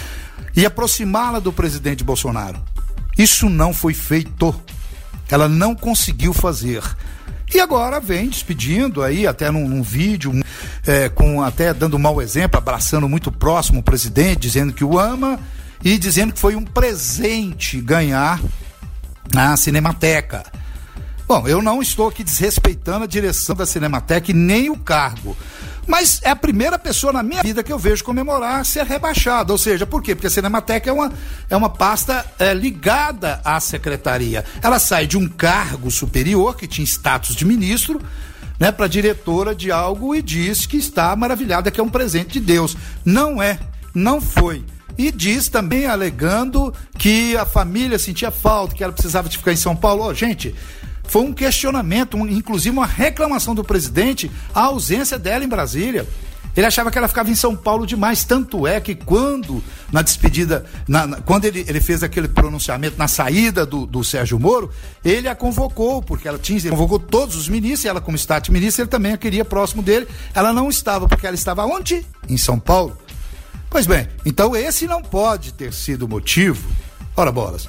[0.54, 2.62] e aproximá-la do presidente Bolsonaro.
[3.18, 4.54] Isso não foi feito.
[5.28, 6.83] Ela não conseguiu fazer.
[7.52, 10.33] E agora vem despedindo aí, até num, num vídeo,
[10.87, 14.98] é, com até dando um mau exemplo, abraçando muito próximo o presidente, dizendo que o
[14.98, 15.40] ama
[15.83, 18.40] e dizendo que foi um presente ganhar
[19.35, 20.44] a Cinemateca.
[21.26, 25.37] Bom, eu não estou aqui desrespeitando a direção da Cinemateca e nem o cargo.
[25.88, 29.53] Mas é a primeira pessoa na minha vida que eu vejo comemorar ser rebaixado.
[29.55, 30.14] Ou seja, por quê?
[30.14, 31.11] Porque a Cinemateca é uma,
[31.48, 34.44] é uma pasta é, ligada à secretaria.
[34.62, 38.03] Ela sai de um cargo superior, que tinha status de ministro,
[38.61, 42.40] né, para diretora de algo e diz que está maravilhada, que é um presente de
[42.40, 42.77] Deus.
[43.03, 43.59] Não é,
[43.94, 44.62] não foi.
[44.98, 49.57] E diz também, alegando que a família sentia falta, que ela precisava de ficar em
[49.57, 50.05] São Paulo.
[50.05, 50.55] Oh, gente,
[51.09, 56.07] foi um questionamento, um, inclusive uma reclamação do presidente, a ausência dela em Brasília.
[56.57, 60.64] Ele achava que ela ficava em São Paulo demais, tanto é que quando, na despedida,
[60.88, 64.71] na, na, quando ele, ele fez aquele pronunciamento na saída do, do Sérgio Moro,
[65.05, 68.83] ele a convocou, porque ela tinha, convocou todos os ministros, e ela como Estado ministra,
[68.83, 70.09] ele também a queria próximo dele.
[70.35, 72.05] Ela não estava, porque ela estava onde?
[72.29, 72.99] Em São Paulo.
[73.71, 76.68] Pois bem, então esse não pode ter sido o motivo.
[77.16, 77.68] Ora bolas.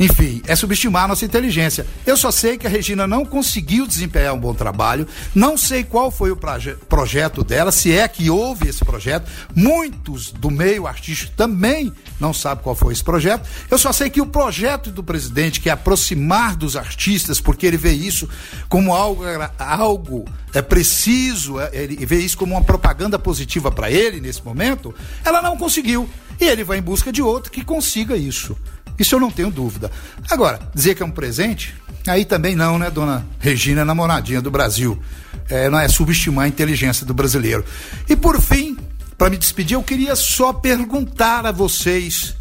[0.00, 1.86] Enfim, é subestimar a nossa inteligência.
[2.06, 6.10] Eu só sei que a Regina não conseguiu desempenhar um bom trabalho, não sei qual
[6.10, 9.30] foi o proje projeto dela, se é que houve esse projeto.
[9.54, 13.46] Muitos do meio artístico também não sabem qual foi esse projeto.
[13.70, 17.76] Eu só sei que o projeto do presidente, que é aproximar dos artistas, porque ele
[17.76, 18.26] vê isso
[18.70, 19.22] como algo,
[19.58, 24.94] algo é preciso, é, ele vê isso como uma propaganda positiva para ele nesse momento,
[25.22, 26.08] ela não conseguiu.
[26.40, 28.56] E ele vai em busca de outro que consiga isso.
[29.00, 29.90] Isso eu não tenho dúvida.
[30.30, 31.74] Agora, dizer que é um presente,
[32.06, 35.00] aí também não, né, dona Regina, namoradinha do Brasil.
[35.48, 37.64] É, não é subestimar a inteligência do brasileiro.
[38.06, 38.76] E por fim,
[39.16, 42.36] para me despedir, eu queria só perguntar a vocês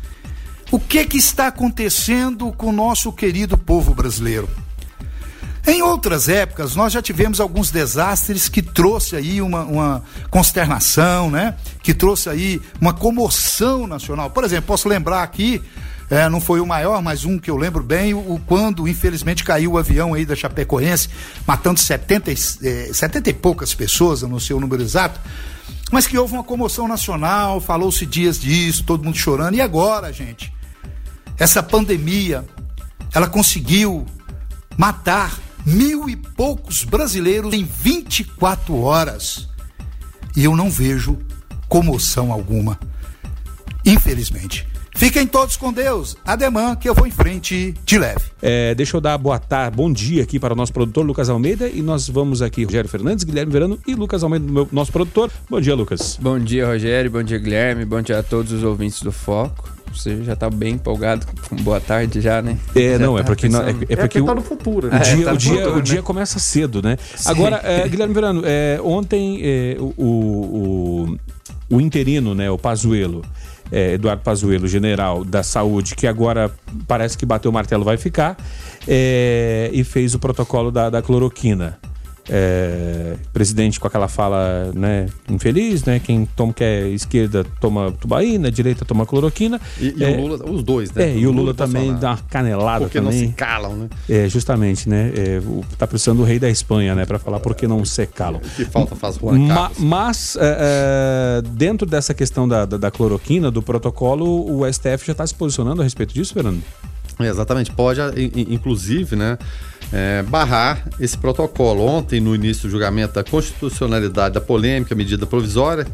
[0.69, 4.49] o que que está acontecendo com o nosso querido povo brasileiro.
[5.65, 11.55] Em outras épocas, nós já tivemos alguns desastres que trouxe aí uma, uma consternação, né?
[11.81, 14.29] Que trouxe aí uma comoção nacional.
[14.29, 15.61] Por exemplo, posso lembrar aqui
[16.09, 19.73] é, não foi o maior, mas um que eu lembro bem, o, quando infelizmente caiu
[19.73, 21.09] o avião aí da Chapecoense,
[21.45, 22.35] matando 70, é,
[22.91, 25.19] 70 e poucas pessoas, eu não sei o número exato,
[25.91, 29.55] mas que houve uma comoção nacional, falou-se dias disso, todo mundo chorando.
[29.55, 30.53] E agora, gente?
[31.37, 32.45] Essa pandemia,
[33.13, 34.05] ela conseguiu
[34.77, 39.47] matar mil e poucos brasileiros em 24 horas.
[40.35, 41.17] E eu não vejo
[41.67, 42.79] comoção alguma.
[43.85, 44.67] Infelizmente.
[44.99, 46.17] Fiquem todos com Deus.
[46.25, 48.19] Ademã, que eu vou em frente de leve.
[48.41, 51.69] É, deixa eu dar boa tarde, bom dia aqui para o nosso produtor Lucas Almeida
[51.69, 55.31] e nós vamos aqui, Rogério Fernandes, Guilherme Verano e Lucas Almeida, meu, nosso produtor.
[55.49, 56.19] Bom dia, Lucas.
[56.21, 57.09] Bom dia, Rogério.
[57.09, 57.85] Bom dia, Guilherme.
[57.85, 59.69] Bom dia a todos os ouvintes do Foco.
[59.93, 62.57] Você já está bem empolgado com boa tarde já, né?
[62.75, 64.89] É, já não, é tá é porque, não, é, é porque é tá no futuro.
[64.89, 64.97] Né?
[64.97, 65.81] O, dia, tá o, dia, futuro, o né?
[65.81, 66.97] dia começa cedo, né?
[67.15, 67.29] Sim.
[67.29, 71.17] Agora, é, Guilherme Verano, é, ontem é, o, o,
[71.69, 73.23] o interino, né, o Pazuello,
[73.71, 76.51] é, Eduardo Pazuello, general da saúde, que agora
[76.87, 78.37] parece que bateu o martelo, vai ficar,
[78.87, 81.77] é, e fez o protocolo da, da cloroquina
[82.29, 85.99] é, presidente com aquela fala né, infeliz, né?
[85.99, 89.59] Quem toma que é esquerda toma tubaína, direita toma cloroquina.
[89.79, 91.05] E, e é, o Lula, os dois, né?
[91.05, 93.21] É, e o Lula, Lula também dá uma canelada porque também.
[93.21, 93.89] não se calam, né?
[94.07, 95.11] É, justamente, né?
[95.15, 95.41] É,
[95.77, 97.05] tá precisando do rei da Espanha, né?
[97.05, 98.41] Para falar por que não se calam.
[98.55, 103.49] Que falta faz Juan Ma, Mas, é, é, dentro dessa questão da, da, da cloroquina,
[103.49, 106.61] do protocolo, o STF já está se posicionando a respeito disso, Fernando?
[107.27, 107.99] exatamente, pode,
[108.47, 109.37] inclusive, né?
[109.91, 111.85] É, barrar esse protocolo.
[111.85, 115.85] Ontem, no início do julgamento da constitucionalidade da polêmica medida provisória,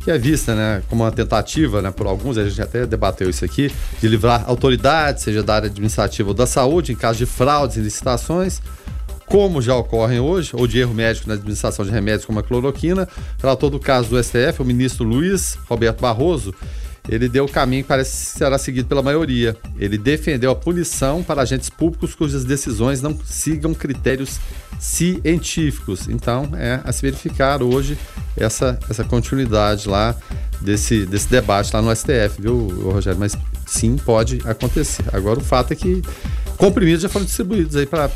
[0.00, 3.44] que é vista né, como uma tentativa, né, por alguns, a gente até debateu isso
[3.44, 7.76] aqui, de livrar autoridades, seja da área administrativa ou da saúde, em caso de fraudes
[7.76, 8.62] e licitações,
[9.26, 13.06] como já ocorrem hoje, ou de erro médico na administração de remédios como a cloroquina.
[13.40, 16.52] Relator do caso do STF, o ministro Luiz Roberto Barroso,
[17.10, 19.56] ele deu o caminho que parece será seguido pela maioria.
[19.76, 24.38] Ele defendeu a punição para agentes públicos cujas decisões não sigam critérios
[24.78, 26.08] científicos.
[26.08, 27.98] Então, é a se verificar hoje
[28.36, 30.14] essa, essa continuidade lá
[30.60, 33.18] desse, desse debate lá no STF, viu, Rogério?
[33.18, 35.04] Mas sim, pode acontecer.
[35.12, 36.02] Agora, o fato é que
[36.56, 38.08] comprimidos já foram distribuídos aí para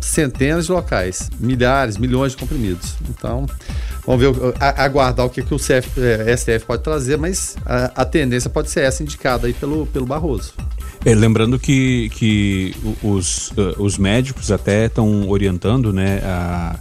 [0.00, 2.96] centenas de locais, milhares, milhões de comprimidos.
[3.08, 3.46] Então,
[4.06, 8.04] vamos ver, aguardar o que, que o CF, é, STF pode trazer, mas a, a,
[8.04, 10.52] tendência pode ser essa indicada aí pelo, pelo Barroso.
[11.04, 16.76] É, lembrando que, que os, uh, os médicos até estão orientando né, a,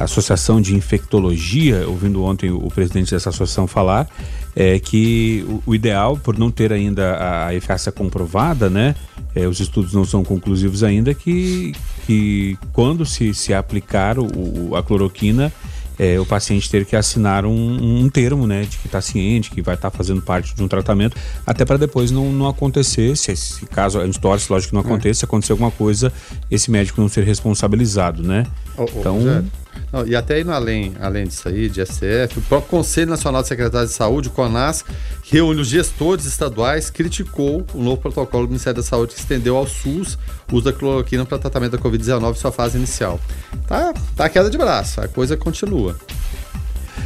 [0.00, 4.08] a Associação de Infectologia, ouvindo ontem o presidente dessa associação falar,
[4.56, 8.96] é que o, o ideal, por não ter ainda a eficácia comprovada, né,
[9.34, 11.74] é, os estudos não são conclusivos ainda, que,
[12.06, 15.52] que quando se, se aplicar o, a cloroquina,
[15.98, 19.60] é, o paciente ter que assinar um, um termo, né, de que está ciente, que
[19.60, 21.16] vai estar tá fazendo parte de um tratamento,
[21.46, 24.82] até para depois não, não acontecer, se, se caso a gente torce, lógico que não
[24.82, 24.84] é.
[24.86, 26.10] aconteça, se acontecer alguma coisa,
[26.50, 28.46] esse médico não ser responsabilizado, né?
[28.76, 29.44] Oh, oh, então,
[29.92, 33.48] não, e até indo além, além disso aí, de STF, o próprio Conselho Nacional de
[33.48, 34.84] Secretários de Saúde, o CONAS,
[35.22, 39.66] reúne os gestores estaduais, criticou o novo protocolo do Ministério da Saúde que estendeu ao
[39.66, 40.18] SUS
[40.50, 43.20] o uso da cloroquina para tratamento da Covid-19 em sua fase inicial.
[43.66, 45.96] Tá, tá queda de braço, a coisa continua.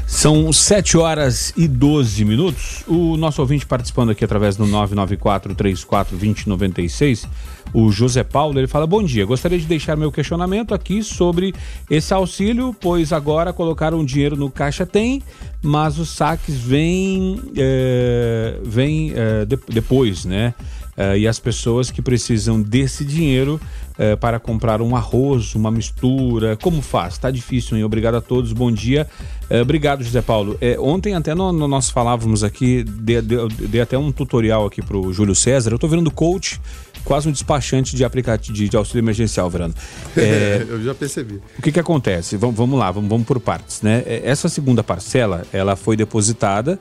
[0.06, 2.82] São 7 horas e 12 minutos.
[2.88, 7.28] O nosso ouvinte participando aqui através do 994 34 2096
[7.72, 11.54] o José Paulo, ele fala: Bom dia, gostaria de deixar meu questionamento aqui sobre
[11.88, 15.22] esse auxílio, pois agora colocaram dinheiro no Caixa Tem,
[15.62, 20.54] mas os saques vêm, é, vêm é, de, depois, né?
[20.96, 23.58] É, e as pessoas que precisam desse dinheiro
[23.96, 27.16] é, para comprar um arroz, uma mistura, como faz?
[27.16, 27.84] Tá difícil, hein?
[27.84, 29.06] Obrigado a todos, bom dia.
[29.48, 30.58] É, obrigado, José Paulo.
[30.78, 34.96] Ontem até no, no, nós falávamos aqui, dei, dei, dei até um tutorial aqui para
[34.96, 35.70] o Júlio César.
[35.70, 36.60] Eu estou virando coach
[37.04, 39.74] quase um despachante de aplicativo de, de auxílio emergencial, Verano.
[40.16, 41.40] É, eu já percebi.
[41.58, 42.36] O que que acontece?
[42.36, 44.02] Vamos, vamos lá, vamos, vamos por partes, né?
[44.06, 46.78] É, essa segunda parcela, ela foi depositada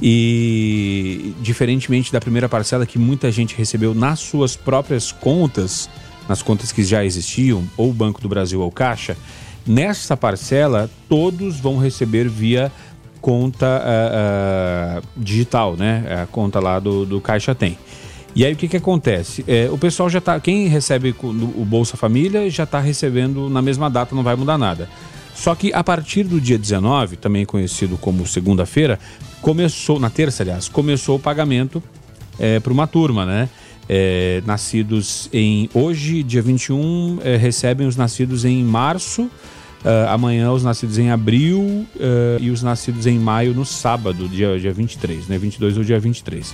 [0.00, 5.90] e diferentemente da primeira parcela que muita gente recebeu nas suas próprias contas,
[6.28, 9.16] nas contas que já existiam, ou Banco do Brasil ou Caixa,
[9.66, 12.72] nessa parcela todos vão receber via
[13.20, 16.22] conta uh, uh, digital, né?
[16.22, 17.76] A conta lá do, do Caixa tem.
[18.34, 19.44] E aí o que, que acontece?
[19.48, 20.38] É, o pessoal já está.
[20.38, 24.88] Quem recebe o Bolsa Família já está recebendo na mesma data, não vai mudar nada.
[25.34, 28.98] Só que a partir do dia 19, também conhecido como segunda-feira,
[29.40, 31.82] começou, na terça, aliás, começou o pagamento
[32.38, 33.48] é, para uma turma, né?
[33.88, 35.70] É, nascidos em.
[35.72, 39.30] Hoje, dia 21, é, recebem os nascidos em março.
[39.78, 41.86] Uh, amanhã os nascidos em abril uh,
[42.40, 45.38] e os nascidos em maio no sábado, dia, dia 23, né?
[45.38, 46.52] 22 ou dia 23.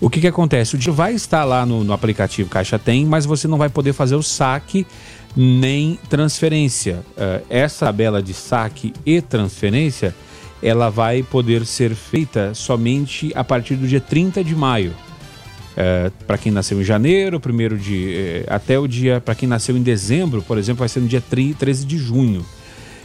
[0.00, 0.74] O que, que acontece?
[0.74, 3.94] O dinheiro vai estar lá no, no aplicativo Caixa Tem, mas você não vai poder
[3.94, 4.86] fazer o saque
[5.34, 7.04] nem transferência.
[7.16, 10.14] Uh, essa tabela de saque e transferência
[10.62, 14.92] ela vai poder ser feita somente a partir do dia 30 de maio.
[14.92, 19.76] Uh, para quem nasceu em janeiro, primeiro de uh, até o dia para quem nasceu
[19.76, 22.44] em dezembro, por exemplo, vai ser no dia 13 de junho.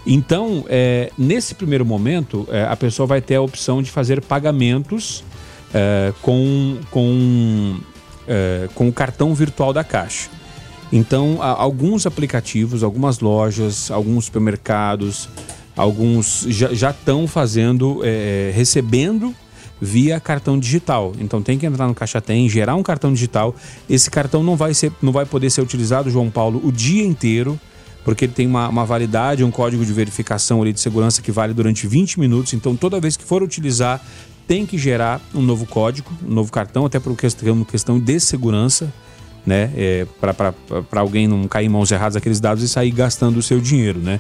[0.06, 0.66] Então,
[1.16, 5.24] nesse primeiro momento, a pessoa vai ter a opção de fazer pagamentos
[5.74, 7.80] é, com, com,
[8.28, 10.30] é, com o cartão virtual da Caixa.
[10.92, 15.30] Então, alguns aplicativos, algumas lojas, alguns supermercados,
[15.76, 19.34] alguns já estão fazendo, é, recebendo
[19.82, 21.14] via cartão digital.
[21.20, 23.56] Então tem que entrar no Caixa Tem, gerar um cartão digital.
[23.90, 27.60] Esse cartão não vai, ser, não vai poder ser utilizado, João Paulo, o dia inteiro,
[28.04, 31.54] porque ele tem uma, uma validade, um código de verificação ali de segurança que vale
[31.54, 32.54] durante 20 minutos.
[32.54, 34.00] Então toda vez que for utilizar,
[34.52, 38.94] tem que gerar um novo código, um novo cartão, até por questão, de segurança,
[39.46, 39.72] né?
[39.78, 43.62] É, para alguém não cair em mãos erradas aqueles dados e sair gastando o seu
[43.62, 44.20] dinheiro, né?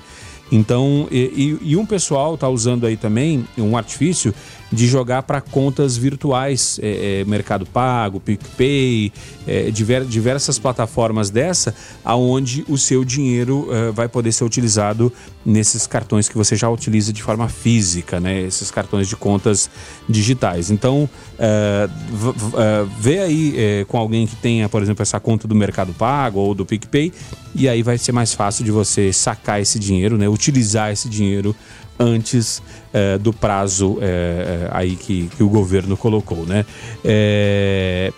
[0.51, 4.33] Então, e, e, um pessoal está usando aí também um artifício
[4.71, 9.11] de jogar para contas virtuais, é, é, Mercado Pago, PicPay,
[9.45, 15.11] é, diver, diversas plataformas dessa, aonde o seu dinheiro é, vai poder ser utilizado
[15.45, 18.41] nesses cartões que você já utiliza de forma física, né?
[18.41, 19.69] Esses cartões de contas
[20.07, 20.69] digitais.
[20.69, 25.93] Então, é, é, vê aí com alguém que tenha, por exemplo, essa conta do Mercado
[25.93, 27.11] Pago ou do PicPay,
[27.53, 30.27] e aí vai ser mais fácil de você sacar esse dinheiro, né?
[30.27, 31.55] Utilizar esse dinheiro
[31.99, 32.61] antes
[32.93, 36.65] é, do prazo é, aí que, que, o governo colocou, né?
[37.03, 38.11] É,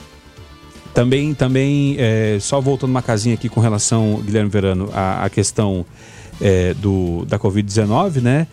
[0.93, 1.97] também, também
[2.39, 5.83] só voltando uma casinha aqui com relação, Guilherme Verano, à, à questão
[6.77, 8.45] do, da Covid-19, né?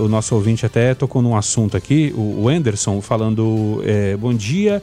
[0.00, 3.82] o nosso ouvinte até tocou num assunto aqui, o, o Anderson, falando:
[4.18, 4.82] bom dia,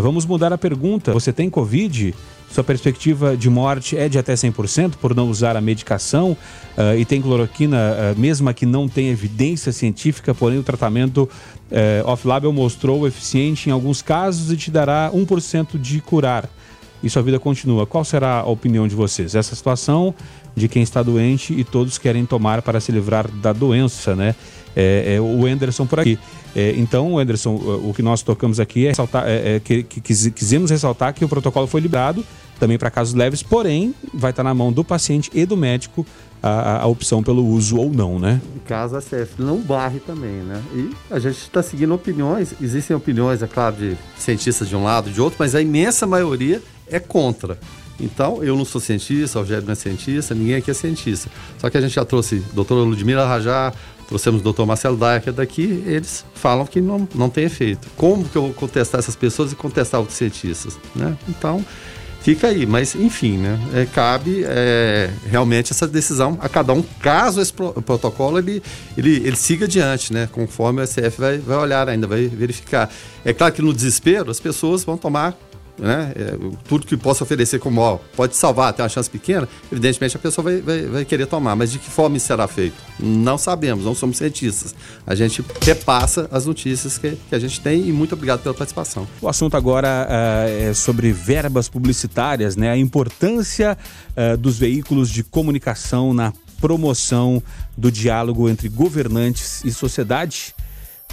[0.00, 1.12] vamos mudar a pergunta.
[1.12, 2.14] Você tem Covid?
[2.54, 6.36] Sua perspectiva de morte é de até 100% por não usar a medicação
[6.78, 12.08] uh, e tem cloroquina, uh, mesmo que não tenha evidência científica, porém o tratamento uh,
[12.08, 16.48] off-label mostrou eficiente em alguns casos e te dará 1% de curar.
[17.02, 17.86] e sua vida continua.
[17.86, 19.34] Qual será a opinião de vocês?
[19.34, 20.14] Essa situação
[20.54, 24.36] de quem está doente e todos querem tomar para se livrar da doença, né?
[24.76, 26.16] É, é o Anderson por aqui.
[26.54, 30.70] É, então, Anderson, o que nós tocamos aqui é, ressaltar, é, é que, que quisemos
[30.70, 32.24] ressaltar que o protocolo foi liberado
[32.58, 36.06] também para casos leves, porém vai estar na mão do paciente e do médico
[36.42, 38.40] a, a opção pelo uso ou não, né?
[38.66, 40.62] Caso a CF não barre também, né?
[40.74, 45.10] E a gente está seguindo opiniões, existem opiniões, é claro, de cientistas de um lado,
[45.10, 47.58] de outro, mas a imensa maioria é contra.
[47.98, 51.30] Então, eu não sou cientista, o Rogério não é cientista, ninguém aqui é cientista.
[51.58, 53.72] Só que a gente já trouxe a doutora Ludmila Rajá,
[54.06, 57.88] trouxemos o doutor Marcelo Daia, daqui, eles falam que não, não tem efeito.
[57.96, 60.78] Como que eu vou contestar essas pessoas e contestar outros cientistas?
[60.94, 61.16] Né?
[61.28, 61.64] Então,
[62.24, 62.64] fica aí.
[62.64, 63.60] Mas, enfim, né?
[63.74, 68.62] É, cabe é, realmente essa decisão a cada um, caso esse pro, protocolo ele,
[68.96, 70.28] ele, ele siga adiante, né?
[70.32, 72.90] Conforme o SF vai, vai olhar ainda, vai verificar.
[73.24, 75.36] É claro que no desespero as pessoas vão tomar
[75.78, 76.12] né?
[76.14, 80.20] É, tudo que possa oferecer como ó, pode salvar, tem uma chance pequena, evidentemente a
[80.20, 81.56] pessoa vai, vai, vai, querer tomar.
[81.56, 82.76] Mas de que forma isso será feito?
[82.98, 84.74] Não sabemos, não somos cientistas.
[85.06, 89.06] A gente repassa as notícias que, que a gente tem e muito obrigado pela participação.
[89.20, 92.70] O assunto agora uh, é sobre verbas publicitárias, né?
[92.70, 93.76] A importância
[94.16, 97.42] uh, dos veículos de comunicação na promoção
[97.76, 100.54] do diálogo entre governantes e sociedade.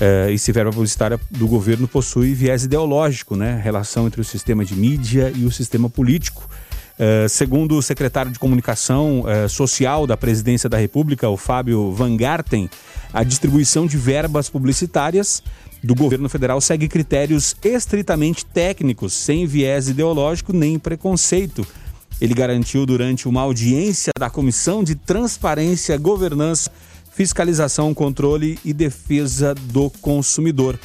[0.01, 3.61] Uh, esse verba publicitária do governo possui viés ideológico, né?
[3.63, 6.49] Relação entre o sistema de mídia e o sistema político.
[6.97, 12.17] Uh, segundo o secretário de Comunicação uh, Social da Presidência da República, o Fábio Van
[12.17, 12.67] Garten,
[13.13, 15.43] a distribuição de verbas publicitárias
[15.83, 21.63] do governo federal segue critérios estritamente técnicos, sem viés ideológico nem preconceito.
[22.19, 26.71] Ele garantiu durante uma audiência da Comissão de Transparência, Governança
[27.11, 30.79] fiscalização, controle e defesa do consumidor.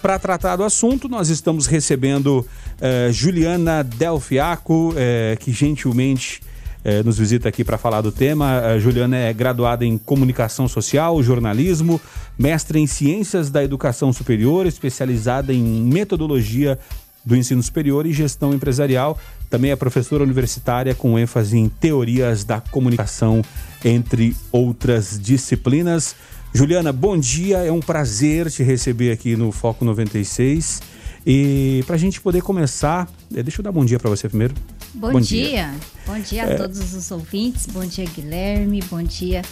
[0.00, 2.44] Para tratar do assunto, nós estamos recebendo
[2.80, 6.42] eh, Juliana Delfiaco, eh, que gentilmente
[6.84, 8.58] eh, nos visita aqui para falar do tema.
[8.58, 12.00] A Juliana é graduada em Comunicação Social, Jornalismo,
[12.36, 16.76] mestre em Ciências da Educação Superior, especializada em Metodologia
[17.24, 19.18] do Ensino Superior e Gestão Empresarial.
[19.48, 23.42] Também é professora universitária com ênfase em Teorias da Comunicação
[23.84, 26.14] entre outras disciplinas.
[26.54, 30.82] Juliana, bom dia, é um prazer te receber aqui no Foco 96.
[31.26, 34.54] E para a gente poder começar, eh, deixa eu dar bom dia para você primeiro.
[34.92, 35.48] Bom, bom dia.
[35.48, 35.74] dia.
[36.06, 36.56] Bom dia a é...
[36.56, 39.42] todos os ouvintes, bom dia Guilherme, bom dia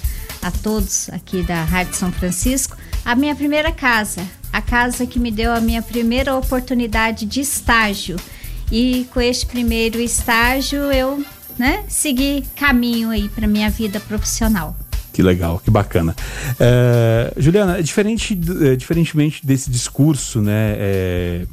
[0.43, 2.77] a todos aqui da Rádio São Francisco.
[3.05, 4.23] A minha primeira casa,
[4.53, 8.17] a casa que me deu a minha primeira oportunidade de estágio.
[8.71, 11.25] E com este primeiro estágio eu
[11.59, 14.77] né, seguir caminho aí para minha vida profissional.
[15.13, 16.15] Que legal, que bacana.
[16.59, 20.75] É, Juliana, é diferente, é, diferentemente desse discurso, né?
[20.79, 21.47] É,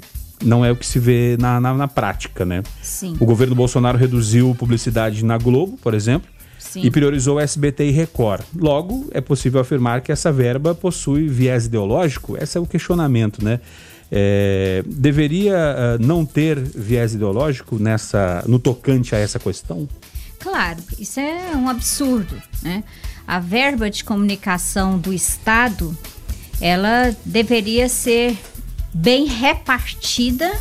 [0.43, 2.61] não é o que se vê na, na, na, prática, né?
[2.81, 3.17] Sim.
[3.19, 6.29] O governo Bolsonaro reduziu publicidade na Globo, por exemplo,
[6.71, 6.81] Sim.
[6.83, 8.43] e priorizou SBT e Record.
[8.55, 12.37] Logo, é possível afirmar que essa verba possui viés ideológico?
[12.41, 13.59] Esse é o questionamento, né?
[14.09, 19.87] É, deveria uh, não ter viés ideológico nessa, no tocante a essa questão?
[20.39, 22.41] Claro, isso é um absurdo.
[22.61, 22.83] Né?
[23.27, 25.97] A verba de comunicação do Estado
[26.59, 28.37] ela deveria ser
[28.93, 30.51] bem repartida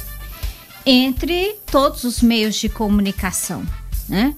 [0.85, 3.65] entre todos os meios de comunicação.
[4.09, 4.35] Né?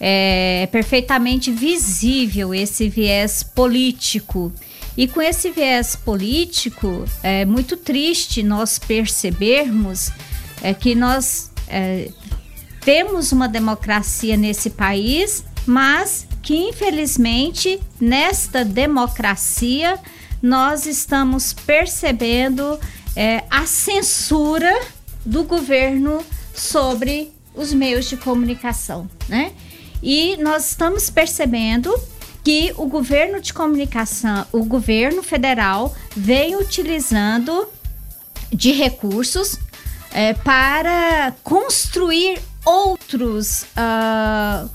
[0.00, 4.50] É perfeitamente visível esse viés político
[4.96, 10.10] e com esse viés político, é muito triste nós percebermos
[10.62, 12.10] é, que nós é,
[12.82, 19.98] temos uma democracia nesse país, mas que infelizmente nesta democracia
[20.42, 22.78] nós estamos percebendo
[23.14, 24.80] é, a censura
[25.24, 26.24] do governo
[26.54, 29.52] sobre os meios de comunicação, né?
[30.02, 31.94] E nós estamos percebendo
[32.42, 37.68] que o governo de comunicação, o governo federal, vem utilizando
[38.52, 39.58] de recursos
[40.12, 43.62] é, para construir outros.
[43.76, 44.70] Uh,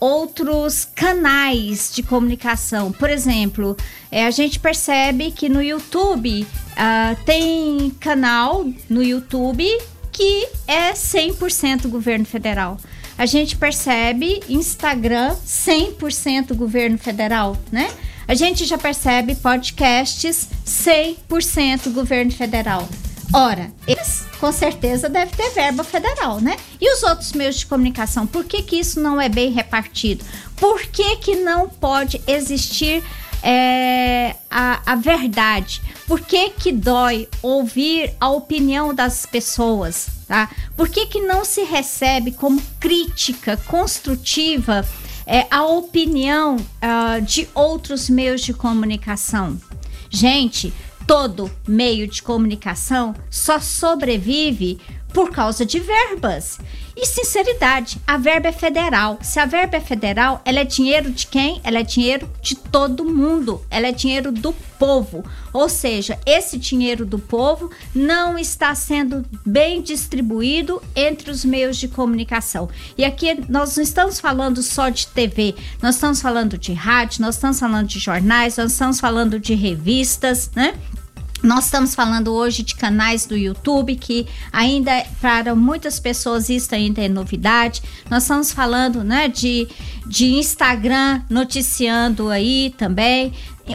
[0.00, 2.92] outros canais de comunicação.
[2.92, 3.76] Por exemplo,
[4.12, 9.66] é, a gente percebe que no YouTube uh, tem canal no YouTube
[10.12, 12.76] que é 100% governo federal
[13.18, 17.90] a gente percebe Instagram 100% governo federal, né?
[18.28, 22.88] A gente já percebe podcasts 100% governo federal.
[23.32, 26.56] Ora, eles com certeza deve ter verba federal, né?
[26.80, 30.24] E os outros meios de comunicação, por que, que isso não é bem repartido?
[30.56, 33.02] Por que, que não pode existir
[33.42, 35.80] é, a, a verdade.
[36.06, 40.08] Por que, que dói ouvir a opinião das pessoas?
[40.26, 40.50] Tá?
[40.76, 44.86] Por que, que não se recebe como crítica construtiva
[45.26, 49.58] é, a opinião uh, de outros meios de comunicação?
[50.10, 50.72] Gente,
[51.06, 54.78] todo meio de comunicação só sobrevive
[55.12, 56.58] por causa de verbas.
[57.00, 59.18] E sinceridade, a verba é federal.
[59.22, 61.60] Se a verba é federal, ela é dinheiro de quem?
[61.62, 63.64] Ela é dinheiro de todo mundo.
[63.70, 65.24] Ela é dinheiro do povo.
[65.52, 71.86] Ou seja, esse dinheiro do povo não está sendo bem distribuído entre os meios de
[71.86, 72.68] comunicação.
[72.96, 77.36] E aqui nós não estamos falando só de TV, nós estamos falando de rádio, nós
[77.36, 80.74] estamos falando de jornais, nós estamos falando de revistas, né?
[81.42, 87.00] Nós estamos falando hoje de canais do YouTube que ainda para muitas pessoas isso ainda
[87.00, 87.80] é novidade.
[88.10, 89.68] Nós estamos falando, né, de,
[90.04, 93.32] de Instagram noticiando aí também.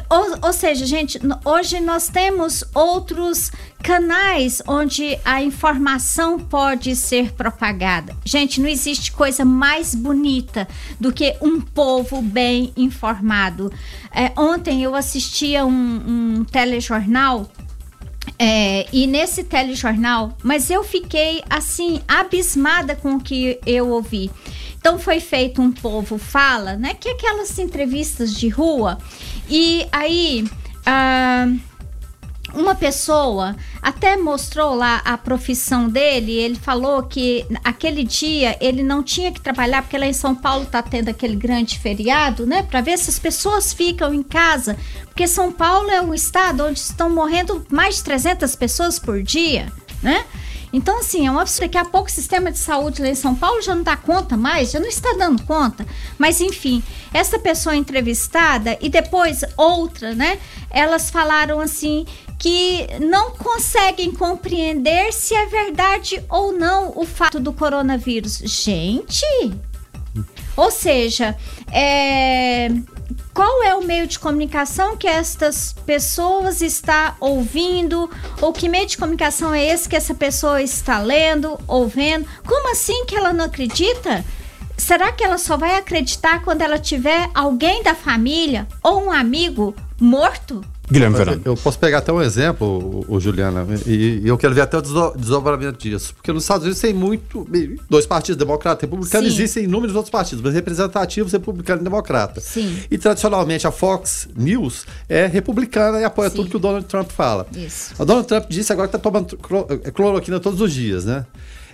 [0.09, 8.15] Ou, ou seja, gente, hoje nós temos outros canais onde a informação pode ser propagada.
[8.23, 10.67] Gente, não existe coisa mais bonita
[10.99, 13.71] do que um povo bem informado.
[14.11, 17.49] É, ontem eu assistia um, um telejornal
[18.39, 24.31] é, e nesse telejornal, mas eu fiquei assim abismada com o que eu ouvi.
[24.83, 26.93] Então foi feito um povo fala, né?
[26.93, 28.97] Que aquelas entrevistas de rua.
[29.49, 30.45] E aí
[30.85, 31.47] ah,
[32.53, 36.33] uma pessoa até mostrou lá a profissão dele.
[36.33, 40.65] Ele falou que aquele dia ele não tinha que trabalhar porque lá em São Paulo
[40.65, 42.63] tá tendo aquele grande feriado, né?
[42.63, 46.79] Para ver se as pessoas ficam em casa, porque São Paulo é um estado onde
[46.79, 49.71] estão morrendo mais de 300 pessoas por dia,
[50.01, 50.23] né?
[50.73, 51.63] Então, assim, é um absurdo.
[51.63, 54.35] Daqui a pouco o sistema de saúde lá em São Paulo já não dá conta
[54.35, 55.85] mais, já não está dando conta.
[56.17, 56.81] Mas, enfim,
[57.13, 60.39] essa pessoa entrevistada e depois outra, né?
[60.71, 62.05] Elas falaram assim
[62.39, 68.39] que não conseguem compreender se é verdade ou não o fato do coronavírus.
[68.39, 69.25] Gente!
[70.57, 71.37] Ou seja,
[71.71, 72.69] é,
[73.33, 78.09] qual é o meio de comunicação que estas pessoas está ouvindo?
[78.41, 82.27] Ou que meio de comunicação é esse que essa pessoa está lendo, ouvindo?
[82.45, 84.23] Como assim que ela não acredita?
[84.77, 89.75] Será que ela só vai acreditar quando ela tiver alguém da família ou um amigo
[89.99, 90.63] morto?
[90.91, 91.41] Guilherme Verano.
[91.45, 94.77] Eu posso pegar até um exemplo, o, o Juliana, e, e, eu quero ver até
[94.77, 96.13] o desdobramento disso.
[96.13, 97.47] Porque nos Estados Unidos tem muito.
[97.89, 99.33] Dois partidos, democrata e republicano, Sim.
[99.33, 102.41] existem inúmeros outros partidos, mas representativos, republicano e democrata.
[102.41, 102.77] Sim.
[102.91, 106.37] E tradicionalmente a Fox News é republicana e apoia Sim.
[106.37, 107.47] tudo que o Donald Trump fala.
[107.55, 107.93] Isso.
[107.97, 109.37] O Donald Trump disse agora que está tomando
[109.85, 111.25] é, cloroquina todos os dias, né?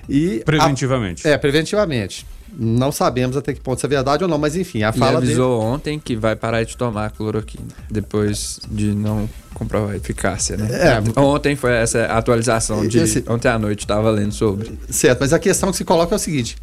[0.08, 1.28] E preventivamente.
[1.28, 2.26] A, é, preventivamente.
[2.58, 5.28] Não sabemos até que ponto isso é verdade ou não, mas enfim, a fala Ele
[5.28, 5.72] avisou dele...
[5.72, 10.68] ontem que vai parar de tomar cloroquina, depois de não comprovar a eficácia, né?
[10.72, 13.24] É, ontem foi essa atualização de esse...
[13.28, 14.78] ontem à noite, estava lendo sobre.
[14.90, 16.58] Certo, mas a questão que se coloca é o seguinte: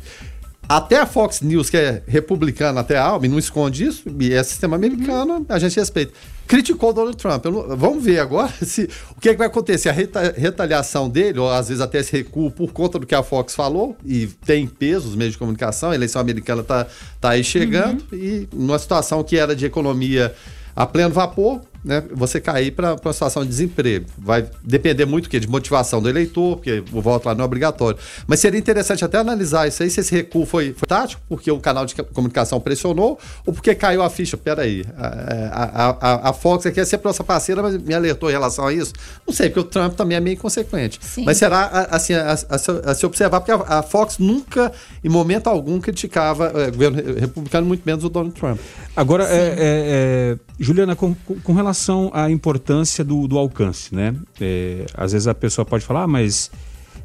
[0.69, 4.43] até a Fox News, que é republicana até a Alme, não esconde isso, e é
[4.43, 6.13] sistema americano, a gente respeita.
[6.47, 7.45] Criticou o Donald Trump.
[7.45, 9.89] Não, vamos ver agora se o que, é que vai acontecer.
[9.89, 13.23] A reta, retaliação dele, ou às vezes até esse recuo por conta do que a
[13.23, 16.87] Fox falou, e tem peso os meios de comunicação, a eleição americana está
[17.21, 18.19] tá aí chegando, uhum.
[18.19, 20.35] e numa situação que era de economia
[20.75, 24.07] a pleno vapor, né, você cair para uma situação de desemprego.
[24.19, 27.97] Vai depender muito que de motivação do eleitor, porque o voto lá não é obrigatório.
[28.27, 31.61] Mas seria interessante até analisar isso aí, se esse recuo foi, foi tático, porque o
[31.61, 34.37] canal de comunicação pressionou, ou porque caiu a ficha.
[34.37, 38.33] Peraí, a, a, a, a Fox aqui é sempre nossa parceira, mas me alertou em
[38.33, 38.93] relação a isso.
[39.25, 40.99] Não sei, porque o Trump também é meio inconsequente.
[41.01, 41.25] Sim.
[41.25, 44.73] Mas será assim, a, a, a, se observar, porque a, Fox nunca,
[45.05, 48.59] em momento algum, criticava o governo republicano, muito menos o Donald Trump.
[48.97, 54.15] Agora, é, é, é, Juliana, com, com relação relação à importância do, do alcance, né?
[54.41, 56.51] É, às vezes a pessoa pode falar, ah, mas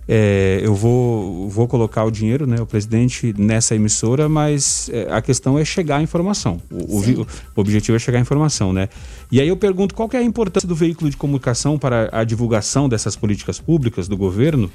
[0.07, 5.21] é, eu vou, vou colocar o dinheiro, né, o presidente, nessa emissora, mas é, a
[5.21, 6.61] questão é chegar à informação.
[6.71, 8.87] O, o, o, objetivo é chegar à informação, né?
[9.29, 12.87] E aí eu pergunto qual é a importância do veículo de comunicação para a divulgação
[12.87, 14.71] dessas políticas públicas do governo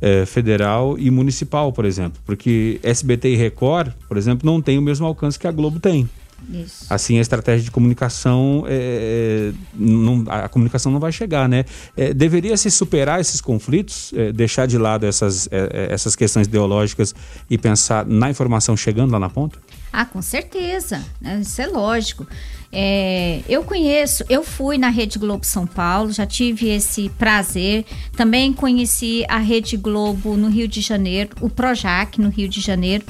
[0.00, 2.20] é, federal e municipal, por exemplo.
[2.26, 6.08] Porque SBT e Record, por exemplo, não tem o mesmo alcance que a Globo tem.
[6.48, 6.86] Isso.
[6.88, 11.64] Assim, a estratégia de comunicação, é, é, não, a comunicação não vai chegar, né?
[11.96, 16.46] É, deveria se superar esses conflitos, é, deixar de lado essas, é, é, essas questões
[16.46, 17.14] ideológicas
[17.48, 19.58] e pensar na informação chegando lá na ponta?
[19.92, 21.04] Ah, com certeza.
[21.20, 21.40] Né?
[21.40, 22.26] Isso é lógico.
[22.72, 27.84] É, eu conheço, eu fui na Rede Globo São Paulo, já tive esse prazer.
[28.16, 33.04] Também conheci a Rede Globo no Rio de Janeiro, o Projac no Rio de Janeiro.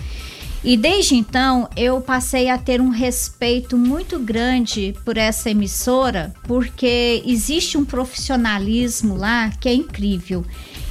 [0.63, 7.23] E desde então eu passei a ter um respeito muito grande por essa emissora, porque
[7.25, 10.45] existe um profissionalismo lá que é incrível.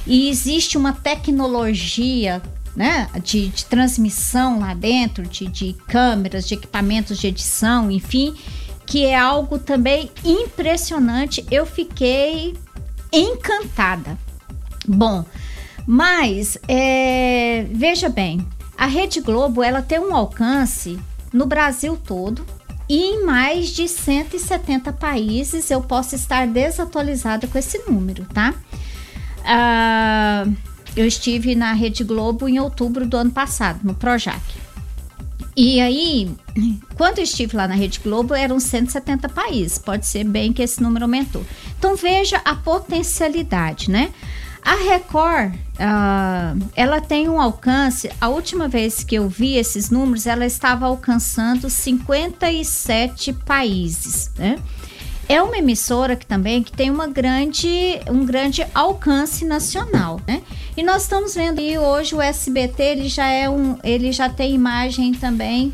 [0.06, 2.42] E existe uma tecnologia
[2.74, 8.34] né, de, de transmissão lá dentro, de, de câmeras, de equipamentos de edição, enfim,
[8.84, 11.44] que é algo também impressionante.
[11.48, 12.56] Eu fiquei
[13.12, 14.18] encantada.
[14.86, 15.24] Bom,
[15.86, 18.44] mas é, veja bem,
[18.80, 20.98] a Rede Globo ela tem um alcance
[21.30, 22.46] no Brasil todo
[22.88, 25.70] e em mais de 170 países.
[25.70, 28.54] Eu posso estar desatualizada com esse número, tá?
[29.44, 30.46] Ah,
[30.96, 34.40] eu estive na Rede Globo em outubro do ano passado, no Projac.
[35.54, 36.34] E aí,
[36.96, 39.76] quando eu estive lá na Rede Globo, eram 170 países.
[39.76, 41.44] Pode ser bem que esse número aumentou.
[41.78, 44.10] Então veja a potencialidade, né?
[44.62, 48.10] A Record, uh, ela tem um alcance.
[48.20, 54.58] A última vez que eu vi esses números, ela estava alcançando 57 países, né?
[55.28, 60.42] É uma emissora que também que tem uma grande, um grande alcance nacional, né?
[60.76, 64.54] E nós estamos vendo aí hoje o SBT, ele já é um, ele já tem
[64.54, 65.72] imagem também,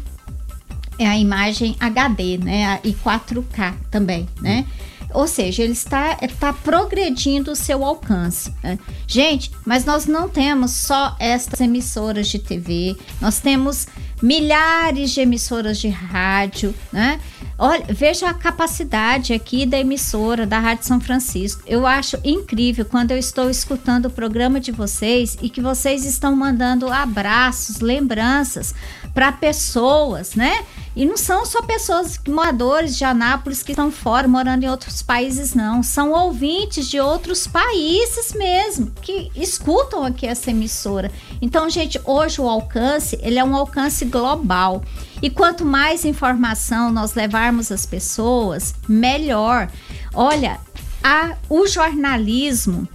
[0.98, 2.80] é a imagem HD, né?
[2.84, 4.66] E 4K também, né?
[5.12, 8.52] Ou seja, ele está, está progredindo o seu alcance.
[8.62, 8.78] Né?
[9.06, 13.86] Gente, mas nós não temos só estas emissoras de TV, nós temos
[14.22, 17.20] milhares de emissoras de rádio, né?
[17.58, 21.62] Olha, veja a capacidade aqui da emissora da Rádio São Francisco.
[21.66, 26.36] Eu acho incrível quando eu estou escutando o programa de vocês e que vocês estão
[26.36, 28.74] mandando abraços, lembranças
[29.16, 30.62] para pessoas, né?
[30.94, 35.54] E não são só pessoas moradores de Anápolis que estão fora, morando em outros países,
[35.54, 35.82] não.
[35.82, 41.10] São ouvintes de outros países mesmo, que escutam aqui essa emissora.
[41.40, 44.82] Então, gente, hoje o alcance, ele é um alcance global.
[45.22, 49.70] E quanto mais informação nós levarmos às pessoas, melhor.
[50.12, 50.60] Olha,
[51.02, 52.86] a, o jornalismo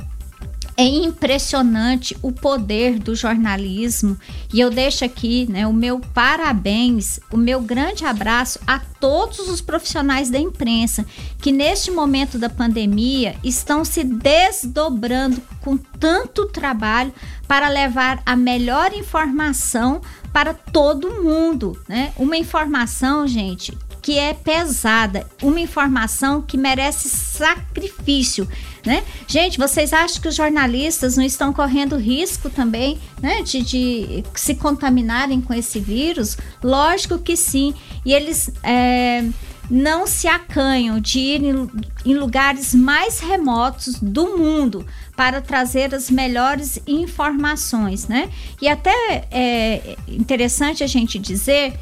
[0.81, 4.17] é impressionante o poder do jornalismo
[4.51, 9.61] e eu deixo aqui né, o meu parabéns, o meu grande abraço a todos os
[9.61, 11.05] profissionais da imprensa
[11.37, 17.13] que neste momento da pandemia estão se desdobrando com tanto trabalho
[17.47, 20.01] para levar a melhor informação
[20.33, 22.11] para todo mundo, né?
[22.17, 28.47] Uma informação, gente, que é pesada, uma informação que merece sacrifício,
[28.85, 29.03] né?
[29.27, 34.55] Gente, vocês acham que os jornalistas não estão correndo risco também, né, de, de se
[34.55, 36.37] contaminarem com esse vírus?
[36.63, 37.73] Lógico que sim.
[38.05, 39.23] E eles é,
[39.69, 41.69] não se acanham de ir em,
[42.05, 48.29] em lugares mais remotos do mundo para trazer as melhores informações, né?
[48.61, 51.79] E até é interessante a gente dizer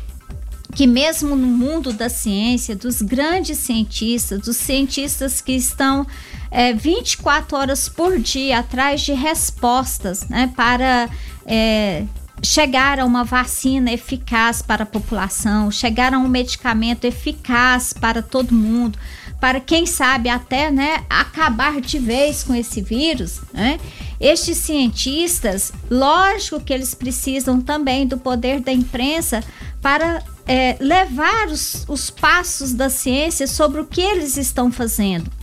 [0.76, 6.06] que mesmo no mundo da ciência, dos grandes cientistas, dos cientistas que estão
[6.52, 11.10] é, 24 horas por dia atrás de respostas né, para
[11.46, 12.04] é,
[12.44, 18.54] chegar a uma vacina eficaz para a população, chegar a um medicamento eficaz para todo
[18.54, 18.98] mundo,
[19.40, 23.42] para quem sabe até né, acabar de vez com esse vírus.
[23.54, 23.80] Né?
[24.20, 29.42] Estes cientistas, lógico que eles precisam também do poder da imprensa
[29.82, 35.39] para é, levar os, os passos da ciência sobre o que eles estão fazendo.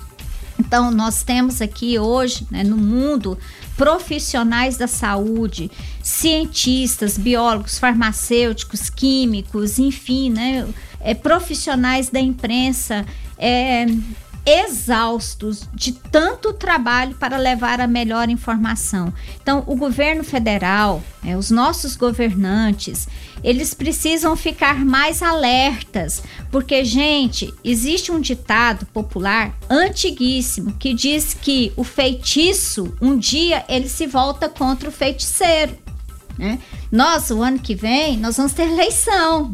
[0.66, 3.38] Então, nós temos aqui hoje, né, no mundo,
[3.76, 5.70] profissionais da saúde,
[6.02, 10.66] cientistas, biólogos, farmacêuticos, químicos, enfim, né,
[11.00, 13.06] é, profissionais da imprensa,
[13.38, 13.86] é,
[14.46, 19.12] exaustos de tanto trabalho para levar a melhor informação.
[19.42, 23.08] Então, o governo federal, né, os nossos governantes,
[23.42, 31.72] eles precisam ficar mais alertas, porque, gente, existe um ditado popular antiguíssimo que diz que
[31.76, 35.76] o feitiço, um dia, ele se volta contra o feiticeiro.
[36.38, 36.60] Né?
[36.92, 39.50] Nós, o ano que vem, nós vamos ter eleição,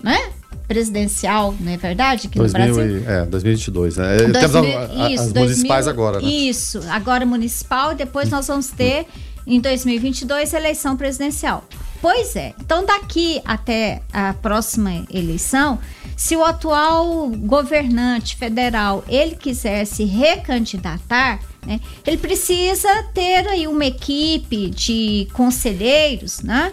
[0.00, 0.32] né?
[0.68, 2.26] Presidencial, não é verdade?
[2.26, 3.10] Aqui 2000, no Brasil.
[3.10, 3.96] É, 2022.
[3.96, 4.16] Né?
[4.18, 6.28] 2000, Temos a, isso, as 2000, municipais agora, né?
[6.28, 9.06] Isso, agora municipal e depois nós vamos ter,
[9.46, 11.64] em 2022, eleição presidencial.
[12.00, 15.80] Pois é, então daqui até a próxima eleição,
[16.16, 23.84] se o atual governante federal ele quiser se recandidatar, né, ele precisa ter aí uma
[23.84, 26.72] equipe de conselheiros, né?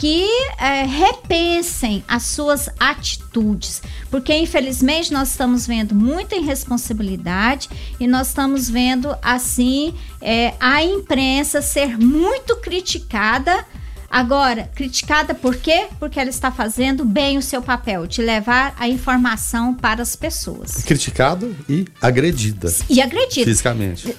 [0.00, 0.26] Que
[0.56, 7.68] é, repensem as suas atitudes, porque infelizmente nós estamos vendo muita irresponsabilidade
[8.00, 13.66] e nós estamos vendo assim é, a imprensa ser muito criticada
[14.10, 15.86] Agora, criticada por quê?
[16.00, 20.82] Porque ela está fazendo bem o seu papel, de levar a informação para as pessoas.
[20.82, 22.74] Criticado e agredida.
[22.88, 23.44] E agredida.
[23.44, 24.12] Fisicamente.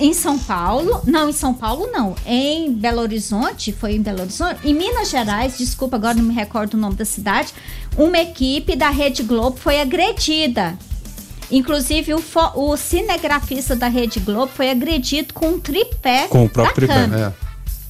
[0.00, 2.16] Em São Paulo, não, em São Paulo não.
[2.26, 4.66] Em Belo Horizonte, foi em Belo Horizonte.
[4.66, 7.54] Em Minas Gerais, desculpa, agora não me recordo o nome da cidade,
[7.96, 10.76] uma equipe da Rede Globo foi agredida.
[11.52, 12.22] Inclusive, o,
[12.56, 16.26] o cinegrafista da Rede Globo foi agredido com um tripé.
[16.26, 17.04] Com o próprio tripé.
[17.16, 17.32] É.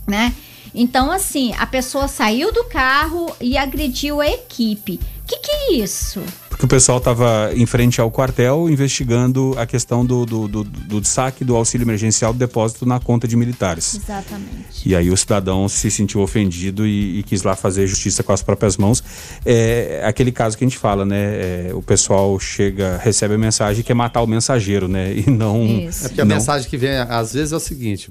[0.07, 0.35] Né?
[0.79, 5.01] Então, assim, a pessoa saiu do carro e agrediu a equipe.
[5.23, 6.23] O que, que é isso?
[6.57, 11.05] Porque o pessoal estava em frente ao quartel investigando a questão do, do, do, do,
[11.05, 13.97] saque do auxílio emergencial do depósito na conta de militares.
[13.97, 14.89] Exatamente.
[14.89, 18.43] E aí o cidadão se sentiu ofendido e, e quis lá fazer justiça com as
[18.43, 19.05] próprias mãos.
[19.45, 21.19] É aquele caso que a gente fala, né?
[21.69, 25.15] É, o pessoal chega, recebe a mensagem que quer matar o mensageiro, né?
[25.15, 25.63] E não.
[25.67, 26.07] Isso.
[26.07, 26.37] É porque a não...
[26.37, 28.11] mensagem que vem, às vezes, é o seguinte: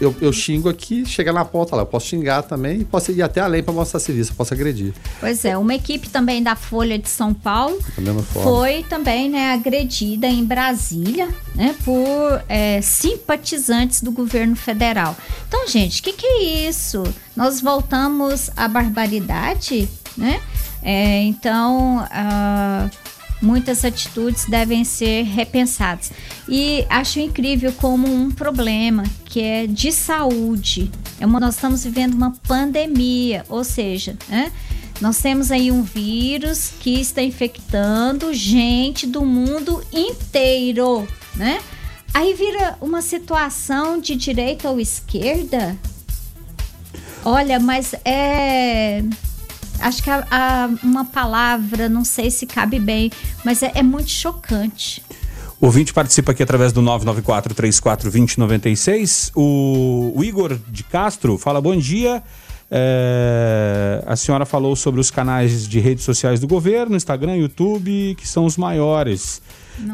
[0.00, 3.22] eu, eu xingo aqui, chega na ponta lá, eu posso xingar também e posso ir
[3.22, 4.94] até além para mostrar serviço, eu posso agredir.
[5.20, 7.69] Pois é, uma equipe também da Folha de São Paulo
[8.32, 15.16] foi também né, agredida em Brasília né, por é, simpatizantes do governo federal.
[15.48, 17.02] Então, gente, o que, que é isso?
[17.36, 20.40] Nós voltamos à barbaridade, né?
[20.82, 22.90] É, então, uh,
[23.42, 26.12] muitas atitudes devem ser repensadas.
[26.48, 30.90] E acho incrível como um problema que é de saúde.
[31.18, 34.50] É uma, nós estamos vivendo uma pandemia, ou seja, né?
[35.00, 41.60] Nós temos aí um vírus que está infectando gente do mundo inteiro, né?
[42.12, 45.76] Aí vira uma situação de direita ou esquerda.
[47.24, 49.02] Olha, mas é
[49.80, 53.10] acho que a, a, uma palavra, não sei se cabe bem,
[53.44, 55.02] mas é, é muito chocante.
[55.60, 59.30] O ouvinte participa aqui através do 994-34-2096.
[59.34, 62.22] O, o Igor de Castro fala: bom dia.
[62.70, 68.28] É, a senhora falou sobre os canais de redes sociais do governo, Instagram, YouTube, que
[68.28, 69.42] são os maiores.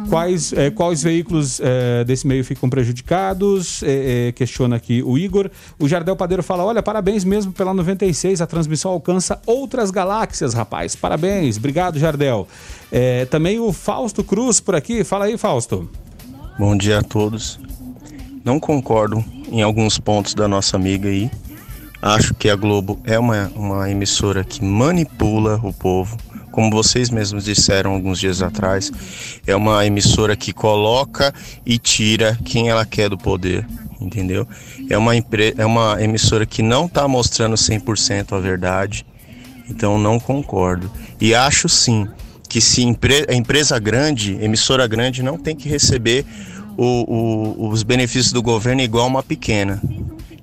[0.09, 3.83] Quais, é, quais veículos é, desse meio ficam prejudicados?
[3.83, 5.49] É, é, questiona aqui o Igor.
[5.79, 10.97] O Jardel Padeiro fala: olha, parabéns mesmo pela 96, a transmissão alcança outras galáxias, rapaz.
[10.97, 12.49] Parabéns, obrigado, Jardel.
[12.91, 15.05] É, também o Fausto Cruz por aqui.
[15.05, 15.89] Fala aí, Fausto.
[16.59, 17.61] Bom dia a todos.
[18.45, 21.31] Não concordo em alguns pontos da nossa amiga aí.
[22.01, 26.17] Acho que a Globo é uma, uma emissora que manipula o povo
[26.57, 28.91] como vocês mesmos disseram alguns dias atrás,
[29.47, 31.31] é uma emissora que coloca
[31.67, 33.67] e tira quem ela quer do poder,
[34.01, 34.49] entendeu?
[34.89, 39.05] É uma, é uma emissora que não está mostrando 100% a verdade,
[39.69, 40.91] então não concordo.
[41.21, 42.09] E acho sim
[42.49, 46.25] que se empre empresa grande, emissora grande, não tem que receber
[46.75, 49.79] o, o, os benefícios do governo igual uma pequena,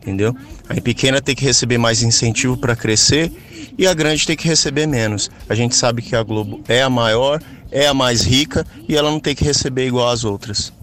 [0.03, 0.35] entendeu?
[0.67, 3.31] A pequena tem que receber mais incentivo para crescer
[3.77, 5.31] e a grande tem que receber menos.
[5.47, 7.41] A gente sabe que a Globo é a maior,
[7.71, 10.73] é a mais rica e ela não tem que receber igual as outras.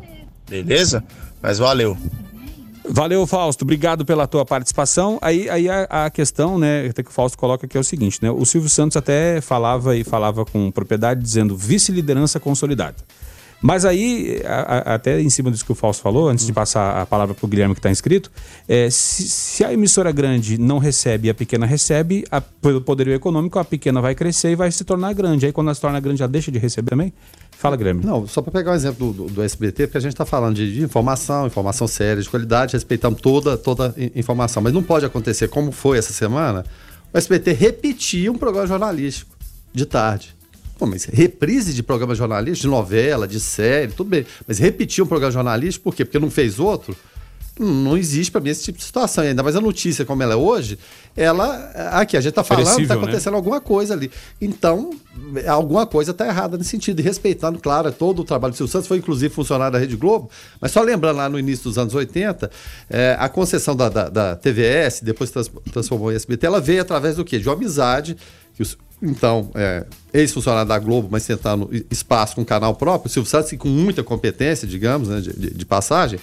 [0.49, 1.05] Beleza?
[1.41, 1.97] Mas valeu.
[2.89, 3.63] Valeu, Fausto.
[3.63, 5.19] Obrigado pela tua participação.
[5.23, 8.31] Aí, aí a, a, questão, né, que o Fausto coloca aqui é o seguinte, né?
[8.31, 12.97] O Silvio Santos até falava e falava com propriedade dizendo vice-liderança consolidada.
[13.63, 17.03] Mas aí, a, a, até em cima disso que o Fausto falou, antes de passar
[17.03, 18.31] a palavra para o Guilherme que está inscrito,
[18.67, 23.13] é, se, se, a emissora grande não recebe e a pequena recebe, a, pelo poderio
[23.13, 25.45] econômico, a pequena vai crescer e vai se tornar grande.
[25.45, 27.13] Aí quando ela se torna grande, já deixa de receber também?
[27.51, 28.03] Fala, Guilherme.
[28.03, 30.57] Não, só para pegar o um exemplo do, do, SBT, porque a gente está falando
[30.57, 34.63] de, de, informação, informação séria, de qualidade, respeitamos toda, toda informação.
[34.63, 36.65] Mas não pode acontecer, como foi essa semana,
[37.13, 39.37] o SBT repetir um programa jornalístico
[39.75, 40.40] de tarde.
[40.81, 44.25] Pô, mas reprise de programa jornalístico, de novela, de série, tudo bem.
[44.49, 46.07] Mas repetir um programa jornalístico, por quê?
[46.07, 46.97] Porque não fez outro?
[47.59, 49.23] Não existe para mim esse tipo de situação.
[49.23, 50.79] ainda mais a notícia como ela é hoje,
[51.15, 51.55] ela.
[51.93, 53.03] Aqui, a gente está falando, está né?
[53.03, 53.37] acontecendo né?
[53.37, 54.11] alguma coisa ali.
[54.41, 54.93] Então,
[55.47, 57.01] alguma coisa está errada nesse sentido.
[57.01, 60.31] E respeitando, claro, todo o trabalho do Silvio Santos, foi inclusive funcionário da Rede Globo.
[60.59, 62.51] Mas só lembrando lá no início dos anos 80,
[62.89, 65.31] é, a concessão da, da, da TVS, depois
[65.71, 67.39] transformou em SBT, ela veio através do quê?
[67.39, 68.17] De uma amizade
[68.55, 73.31] que os então, é, ex-funcionário da Globo, mas tentando espaço com um canal próprio, Silvio
[73.31, 76.21] Santos com muita competência, digamos, né, de, de, de, passagem,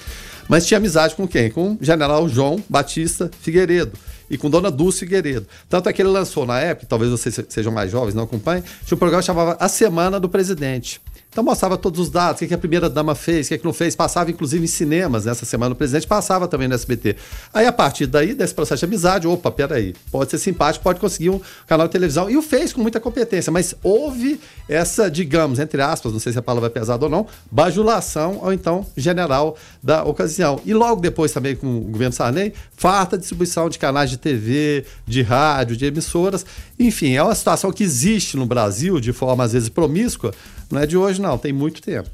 [0.48, 1.50] mas tinha amizade com quem?
[1.50, 3.94] Com o general João Batista Figueiredo
[4.30, 5.48] e com Dona Dulce Figueiredo.
[5.68, 8.96] Tanto é que ele lançou na época, talvez vocês sejam mais jovens, não acompanhem, tinha
[8.96, 11.02] um programa que chamava A Semana do Presidente.
[11.38, 13.72] Então mostrava todos os dados, o que, a primeira dama fez, o que, que não
[13.72, 17.16] fez, passava inclusive em cinemas nessa semana o presidente, passava também no SBT.
[17.54, 21.30] Aí a partir daí, desse processo de amizade, opa, peraí, pode ser simpático, pode conseguir
[21.30, 25.80] um canal de televisão, e o fez com muita competência, mas houve essa, digamos, entre
[25.80, 30.04] aspas, não sei se a palavra é pesada ou não, bajulação ou então general da
[30.04, 30.60] ocasião.
[30.66, 35.22] E logo depois também com o governo Sarney, farta distribuição de canais de TV, de
[35.22, 36.44] rádio, de emissoras.
[36.80, 40.34] Enfim, é uma situação que existe no Brasil de forma às vezes promíscua.
[40.70, 42.10] Não é de hoje, não, tem muito tempo.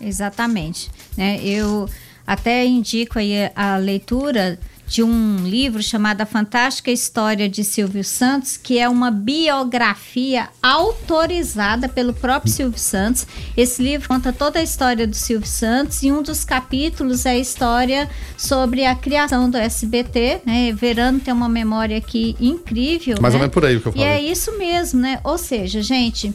[0.00, 0.88] Exatamente.
[1.16, 1.40] Né?
[1.42, 1.88] Eu
[2.24, 4.58] até indico aí a leitura
[4.92, 11.88] de um livro chamado A Fantástica História de Silvio Santos, que é uma biografia autorizada
[11.88, 13.26] pelo próprio Silvio Santos.
[13.56, 17.38] Esse livro conta toda a história do Silvio Santos e um dos capítulos é a
[17.38, 18.06] história
[18.36, 20.72] sobre a criação do SBT, né?
[20.74, 23.16] Verano tem uma memória aqui incrível.
[23.18, 23.38] Mais né?
[23.38, 24.06] ou menos por aí que eu falei.
[24.06, 25.20] E é isso mesmo, né?
[25.24, 26.34] Ou seja, gente,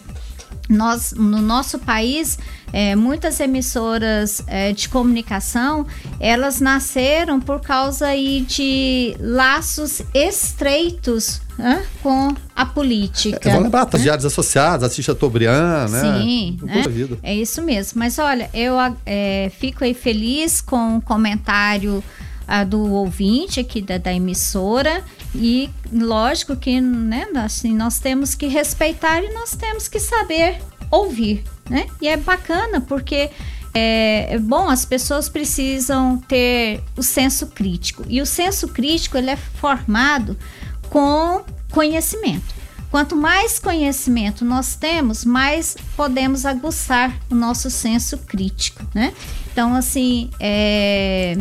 [0.70, 2.38] nós, no nosso país,
[2.74, 5.86] é, muitas emissoras é, de comunicação,
[6.20, 13.39] elas nasceram por causa aí de laços estreitos né, com a política.
[13.41, 13.99] É, vamos lembrar, né?
[13.99, 16.01] diários associados, assiste a Tobrian, né?
[16.01, 16.84] Sim, né?
[17.24, 17.99] é isso mesmo.
[17.99, 22.03] Mas olha, eu é, fico aí feliz com o comentário
[22.48, 25.04] a do ouvinte aqui da, da emissora
[25.36, 31.43] e lógico que né, assim, nós temos que respeitar e nós temos que saber ouvir,
[31.70, 31.88] né?
[32.02, 33.30] E é bacana porque
[33.74, 38.04] é, é bom, as pessoas precisam ter o senso crítico.
[38.08, 40.38] E o senso crítico ele é formado
[40.89, 42.56] com conhecimento.
[42.89, 49.14] Quanto mais conhecimento nós temos, mais podemos aguçar o nosso senso crítico, né?
[49.52, 51.38] Então, assim, é,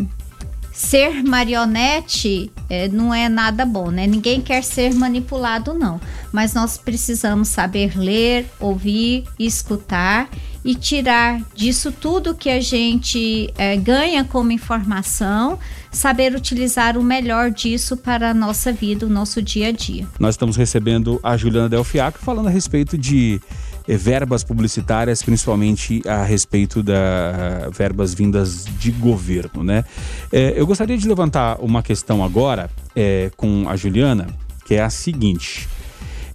[0.76, 4.06] ser marionete é, não é nada bom, né?
[4.06, 5.98] Ninguém quer ser manipulado, não.
[6.30, 10.28] Mas nós precisamos saber ler, ouvir, escutar
[10.62, 15.58] e tirar disso tudo que a gente é, ganha como informação,
[15.90, 20.06] saber utilizar o melhor disso para a nossa vida, o nosso dia a dia.
[20.18, 23.40] Nós estamos recebendo a Juliana Delfiaco falando a respeito de
[23.89, 29.84] verbas publicitárias, principalmente a respeito da verbas vindas de governo, né?
[30.32, 34.26] É, eu gostaria de levantar uma questão agora é, com a Juliana,
[34.64, 35.68] que é a seguinte.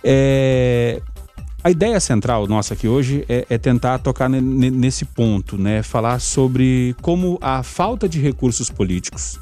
[0.04, 1.02] É,
[1.64, 5.84] a ideia central nossa aqui hoje é, é tentar tocar nesse ponto, né?
[5.84, 9.40] Falar sobre como a falta de recursos políticos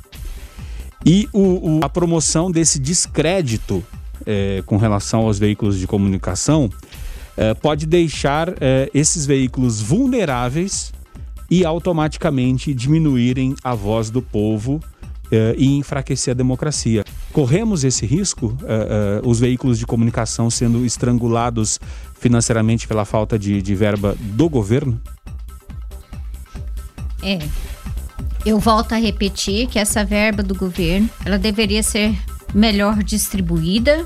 [1.05, 3.84] e o, o, a promoção desse descrédito
[4.26, 6.70] é, com relação aos veículos de comunicação
[7.39, 10.91] é, pode deixar é, esses veículos vulneráveis
[11.49, 17.03] e automaticamente diminuírem a voz do povo uh, e enfraquecer a democracia.
[17.31, 18.55] Corremos esse risco,
[19.23, 21.79] os veículos de comunicação sendo estrangulados
[22.19, 25.01] financeiramente pela falta de, de verba do governo?
[27.23, 27.39] É.
[28.45, 32.15] Eu volto a repetir que essa verba do governo, ela deveria ser
[32.53, 34.05] melhor distribuída,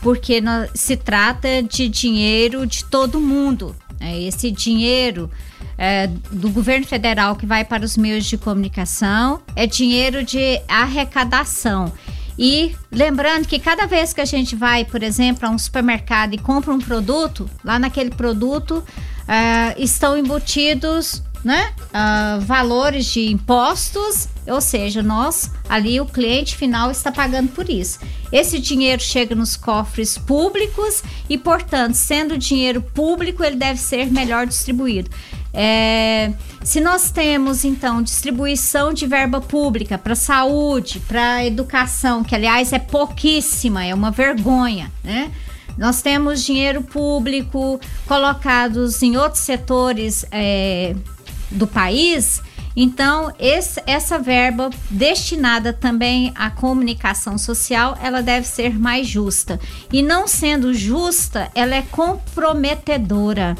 [0.00, 0.42] porque
[0.74, 3.74] se trata de dinheiro de todo mundo.
[4.00, 4.22] Né?
[4.22, 5.30] Esse dinheiro
[5.78, 11.92] é, do governo federal que vai para os meios de comunicação é dinheiro de arrecadação.
[12.38, 16.38] E lembrando que cada vez que a gente vai, por exemplo, a um supermercado e
[16.38, 18.84] compra um produto, lá naquele produto
[19.26, 26.90] é, estão embutidos né, uh, valores de impostos, ou seja, nós ali o cliente final
[26.90, 28.00] está pagando por isso.
[28.32, 34.44] Esse dinheiro chega nos cofres públicos e, portanto, sendo dinheiro público, ele deve ser melhor
[34.44, 35.08] distribuído.
[35.54, 36.32] É,
[36.64, 42.80] se nós temos, então, distribuição de verba pública para saúde, para educação, que aliás é
[42.80, 45.30] pouquíssima, é uma vergonha, né?
[45.78, 50.96] Nós temos dinheiro público colocados em outros setores é,
[51.50, 52.42] do país.
[52.76, 59.58] Então, esse, essa verba destinada também à comunicação social, ela deve ser mais justa.
[59.90, 63.56] E não sendo justa, ela é comprometedora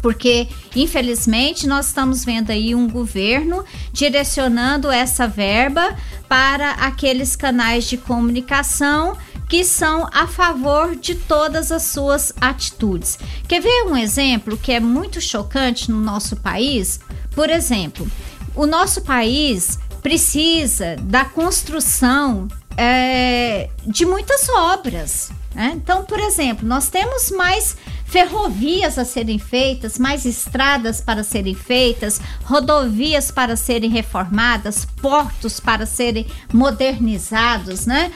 [0.00, 5.96] porque infelizmente nós estamos vendo aí um governo direcionando essa verba
[6.28, 9.16] para aqueles canais de comunicação
[9.52, 13.18] que são a favor de todas as suas atitudes.
[13.46, 16.98] Quer ver um exemplo que é muito chocante no nosso país?
[17.34, 18.10] Por exemplo,
[18.54, 22.48] o nosso país precisa da construção
[22.78, 25.30] é, de muitas obras.
[25.54, 25.72] Né?
[25.76, 27.76] Então, por exemplo, nós temos mais
[28.06, 35.84] ferrovias a serem feitas, mais estradas para serem feitas, rodovias para serem reformadas, portos para
[35.84, 38.12] serem modernizados, né?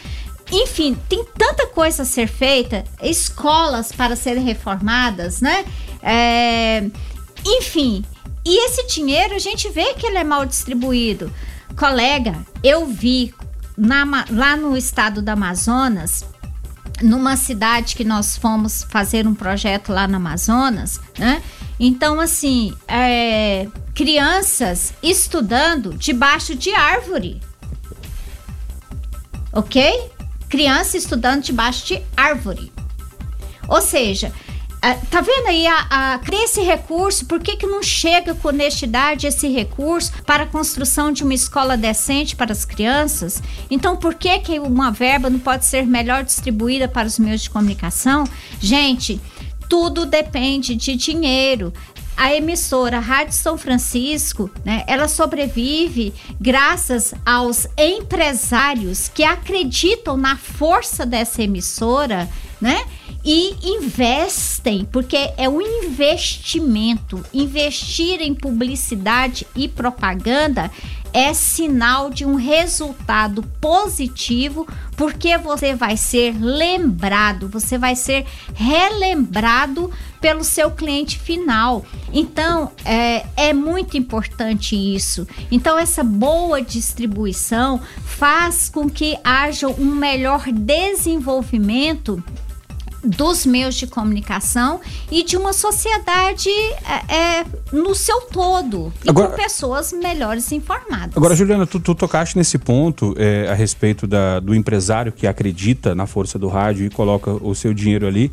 [0.50, 5.64] Enfim, tem tanta coisa a ser feita, escolas para serem reformadas, né?
[6.02, 6.84] É,
[7.44, 8.04] enfim,
[8.44, 11.32] e esse dinheiro a gente vê que ele é mal distribuído.
[11.76, 13.34] Colega, eu vi
[13.76, 16.24] na, lá no estado do Amazonas
[17.02, 21.42] numa cidade que nós fomos fazer um projeto lá no Amazonas, né?
[21.78, 27.42] Então, assim, é, crianças estudando debaixo de árvore.
[29.52, 30.10] Ok?
[30.48, 32.72] Criança estudando debaixo de árvore.
[33.68, 34.32] Ou seja,
[34.82, 37.26] ah, tá vendo aí a, a esse recurso?
[37.26, 41.76] Por que, que não chega com honestidade esse recurso para a construção de uma escola
[41.76, 43.42] decente para as crianças?
[43.70, 47.50] Então, por que, que uma verba não pode ser melhor distribuída para os meios de
[47.50, 48.24] comunicação?
[48.60, 49.20] Gente,
[49.68, 51.72] tudo depende de dinheiro
[52.16, 61.04] a emissora Rádio São Francisco, né, ela sobrevive graças aos empresários que acreditam na força
[61.04, 62.28] dessa emissora,
[62.60, 62.84] né?
[63.26, 67.24] e investem, porque é um investimento.
[67.34, 70.70] Investir em publicidade e propaganda
[71.12, 79.90] é sinal de um resultado positivo, porque você vai ser lembrado, você vai ser relembrado
[80.20, 81.84] pelo seu cliente final.
[82.12, 85.26] Então, é, é muito importante isso.
[85.50, 92.22] Então, essa boa distribuição faz com que haja um melhor desenvolvimento
[93.06, 94.80] dos meios de comunicação
[95.10, 96.48] e de uma sociedade
[97.08, 101.16] é, é no seu todo e agora, com pessoas melhores informadas.
[101.16, 105.94] Agora, Juliana, tu, tu tocaste nesse ponto é, a respeito da, do empresário que acredita
[105.94, 108.30] na força do rádio e coloca o seu dinheiro ali.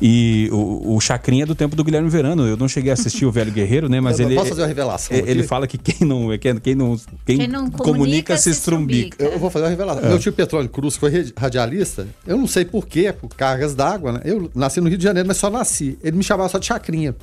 [0.00, 2.46] E o, o Chacrinha é do tempo do Guilherme Verano.
[2.46, 4.00] Eu não cheguei a assistir o Velho Guerreiro, né?
[4.00, 4.34] Mas eu ele.
[4.34, 5.16] Posso fazer uma revelação?
[5.16, 5.42] Ele aqui?
[5.42, 9.24] fala que quem não, quem, quem não, quem, quem não comunica, comunica, se estrumbica.
[9.24, 10.04] Eu, vou fazer uma revelação.
[10.04, 10.08] É.
[10.08, 14.20] Meu tio Petróleo Cruz, foi radialista, eu não sei porquê, por cargas d'água, né?
[14.24, 15.98] Eu nasci no Rio de Janeiro, mas só nasci.
[16.02, 17.14] Ele me chamava só de Chacrinha.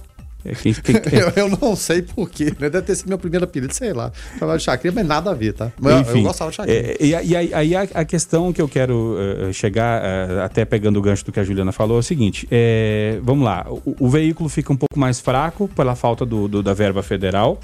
[0.45, 1.19] É, quem, quem, quem...
[1.19, 2.69] eu, eu, não sei porquê, né?
[2.69, 4.11] Deve ter sido meu primeiro apelido, sei lá.
[4.37, 5.71] Chamava de chacrinha, mas nada a ver, tá?
[5.79, 6.77] Mas Enfim, eu, eu gostava de chacrinha.
[6.79, 10.97] É, e aí, aí a, a, questão que eu quero uh, chegar, uh, até pegando
[10.97, 14.09] o gancho do que a Juliana falou, é o seguinte: é, vamos lá, o, o,
[14.09, 17.59] veículo fica um pouco mais fraco pela falta do, do, da verba federal.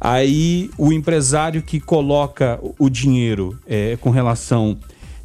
[0.00, 4.78] Aí o empresário que coloca o dinheiro é, com relação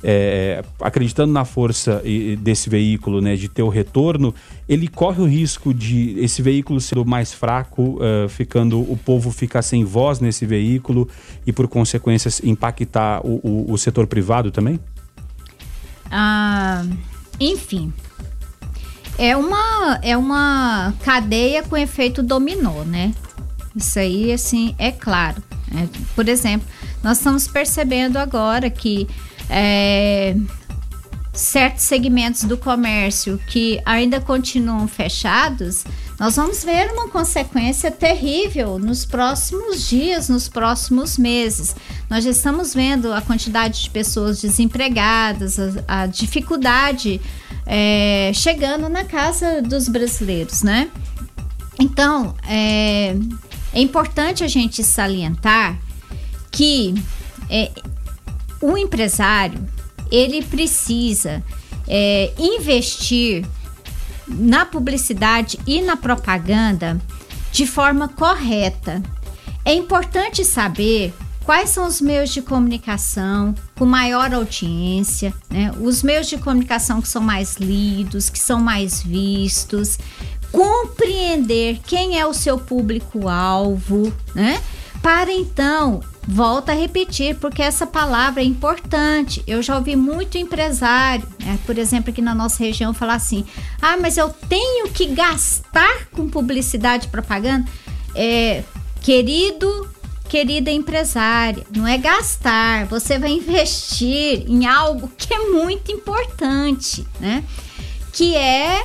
[0.08, 2.04] é, acreditando na força
[2.40, 4.36] desse veículo, né, de ter o retorno,
[4.70, 9.64] ele corre o risco de esse veículo ser mais fraco, uh, ficando o povo ficar
[9.64, 11.10] sem voz nesse veículo
[11.46, 14.80] e por consequências impactar o, o, o setor privado também?
[16.12, 16.86] Ah,
[17.40, 17.92] enfim,
[19.18, 23.12] é uma é uma cadeia com efeito dominó, né?
[23.76, 25.42] Isso aí, assim, é claro.
[25.72, 25.90] Né?
[26.16, 26.68] Por exemplo,
[27.04, 29.08] nós estamos percebendo agora que
[29.50, 30.36] é,
[31.36, 35.84] certos segmentos do comércio que ainda continuam fechados,
[36.18, 41.76] nós vamos ver uma consequência terrível nos próximos dias, nos próximos meses.
[42.10, 47.20] Nós já estamos vendo a quantidade de pessoas desempregadas, a, a dificuldade
[47.66, 50.90] é, chegando na casa dos brasileiros, né?
[51.78, 53.14] Então, é,
[53.74, 55.78] é importante a gente salientar
[56.50, 56.96] que
[57.50, 57.70] é,
[58.66, 59.68] o empresário
[60.12, 61.44] ele precisa
[61.88, 63.46] é, investir
[64.28, 67.00] na publicidade e na propaganda
[67.52, 69.02] de forma correta.
[69.64, 71.14] É importante saber
[71.44, 75.72] quais são os meios de comunicação com maior audiência, né?
[75.80, 79.98] os meios de comunicação que são mais lidos, que são mais vistos,
[80.52, 84.62] compreender quem é o seu público-alvo, né?
[85.02, 89.44] Para então Volto a repetir, porque essa palavra é importante.
[89.46, 93.46] Eu já ouvi muito empresário, né, por exemplo, aqui na nossa região, falar assim:
[93.82, 97.70] ah, mas eu tenho que gastar com publicidade e propaganda.
[98.16, 98.64] É,
[99.02, 99.88] querido,
[100.28, 107.44] querida empresária, não é gastar, você vai investir em algo que é muito importante, né?
[108.12, 108.84] Que é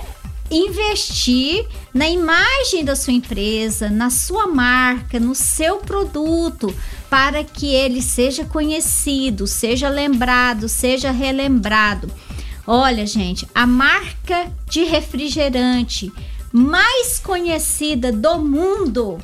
[0.50, 6.74] investir na imagem da sua empresa, na sua marca, no seu produto,
[7.10, 12.10] para que ele seja conhecido, seja lembrado, seja relembrado.
[12.64, 16.12] Olha, gente, a marca de refrigerante
[16.52, 19.18] mais conhecida do mundo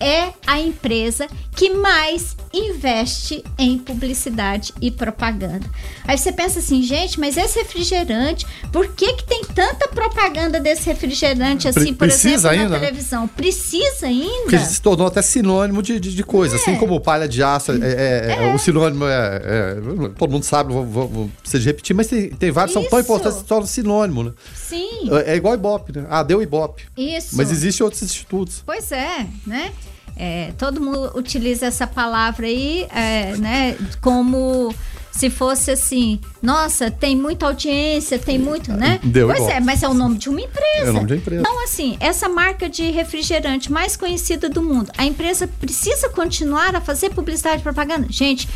[0.00, 5.66] é a empresa que mais investe em publicidade e propaganda.
[6.06, 10.86] Aí você pensa assim, gente, mas esse refrigerante, por que que tem tanta propaganda desse
[10.86, 12.86] refrigerante assim, por Precisa exemplo, ainda, na né?
[12.86, 13.22] televisão?
[13.22, 13.30] Né?
[13.36, 14.42] Precisa ainda?
[14.42, 16.74] Porque se tornou até sinônimo de, de, de coisa, assim é.
[16.74, 18.54] assim como palha de aço, é, é, é.
[18.54, 22.50] o sinônimo é, é, todo mundo sabe, vou, vou, vou precisar repetir, mas tem, tem
[22.50, 24.32] vários que são tão importantes que se tornam sinônimo, né?
[24.54, 25.10] Sim.
[25.26, 26.06] É, igual Ibope, né?
[26.08, 26.84] Ah, deu Ibope.
[26.96, 27.36] Isso.
[27.36, 28.62] Mas existem outros institutos.
[28.64, 29.72] Pois é, né?
[30.16, 34.74] É, todo mundo utiliza essa palavra aí, é, né, como
[35.12, 39.00] se fosse assim, nossa, tem muita audiência, tem muito, né?
[39.02, 39.52] Deu pois igual.
[39.52, 40.86] é, mas é o nome de uma empresa.
[40.86, 41.40] É o nome de uma empresa.
[41.40, 46.82] Então, assim, essa marca de refrigerante mais conhecida do mundo, a empresa precisa continuar a
[46.82, 48.06] fazer publicidade e propaganda?
[48.10, 48.46] Gente,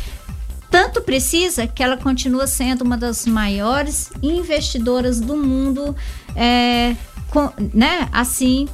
[0.71, 5.93] Tanto precisa que ela continua sendo uma das maiores investidoras do mundo,
[6.33, 6.95] é,
[7.29, 8.07] com, né?
[8.09, 8.69] Assim,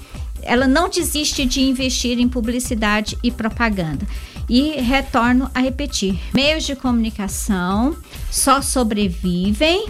[0.47, 4.07] ela não desiste de investir em publicidade e propaganda.
[4.49, 7.95] E retorno a repetir: meios de comunicação
[8.31, 9.87] só sobrevivem,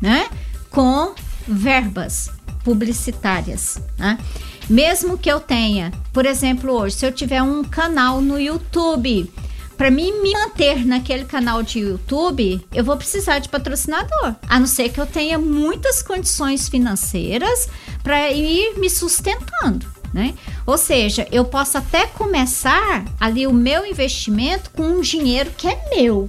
[0.00, 0.28] né?
[0.70, 1.14] Com
[1.46, 2.30] verbas
[2.64, 4.18] publicitárias, né?
[4.68, 9.30] Mesmo que eu tenha, por exemplo, hoje, se eu tiver um canal no YouTube,
[9.76, 14.34] para mim me manter naquele canal de YouTube, eu vou precisar de patrocinador.
[14.48, 17.68] A não ser que eu tenha muitas condições financeiras
[18.02, 19.86] para ir me sustentando.
[20.12, 20.34] Né?
[20.64, 25.90] Ou seja, eu posso até começar ali o meu investimento com um dinheiro que é
[25.90, 26.28] meu,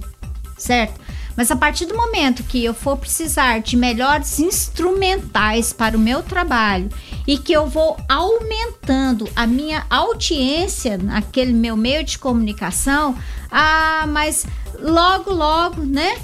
[0.56, 1.00] certo?
[1.38, 6.20] Mas a partir do momento que eu for precisar de melhores instrumentais para o meu
[6.20, 6.88] trabalho
[7.28, 13.16] e que eu vou aumentando a minha audiência naquele meu meio de comunicação,
[13.52, 14.46] ah, mas
[14.80, 16.18] logo, logo, né?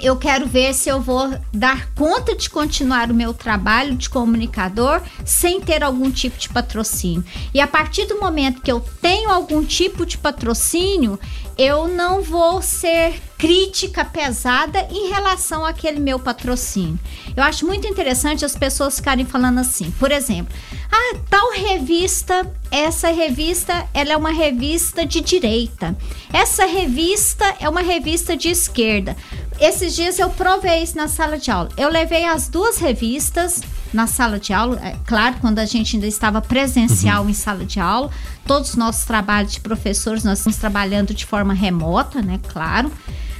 [0.00, 5.00] Eu quero ver se eu vou dar conta de continuar o meu trabalho de comunicador
[5.24, 7.24] sem ter algum tipo de patrocínio.
[7.52, 11.18] E a partir do momento que eu tenho algum tipo de patrocínio,
[11.58, 16.98] eu não vou ser crítica pesada em relação àquele meu patrocínio.
[17.36, 20.54] Eu acho muito interessante as pessoas ficarem falando assim, por exemplo,
[20.90, 25.96] ah, tal revista, essa revista, ela é uma revista de direita.
[26.32, 29.16] Essa revista é uma revista de esquerda.
[29.60, 31.68] Esses dias eu provei isso na sala de aula.
[31.76, 36.06] Eu levei as duas revistas na sala de aula, é, claro, quando a gente ainda
[36.06, 37.30] estava presencial uhum.
[37.30, 38.10] em sala de aula.
[38.48, 42.40] Todos os nossos trabalhos de professores nós estamos trabalhando de forma remota, né?
[42.48, 42.90] Claro.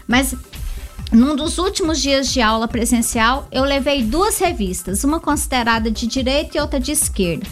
[0.07, 0.35] Mas
[1.11, 6.59] num dos últimos dias de aula presencial, eu levei duas revistas, uma considerada de direita
[6.59, 7.47] e outra de esquerda.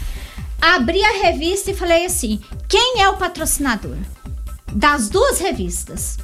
[0.61, 2.39] Abri a revista e falei assim:
[2.69, 3.97] quem é o patrocinador?
[4.71, 6.19] Das duas revistas.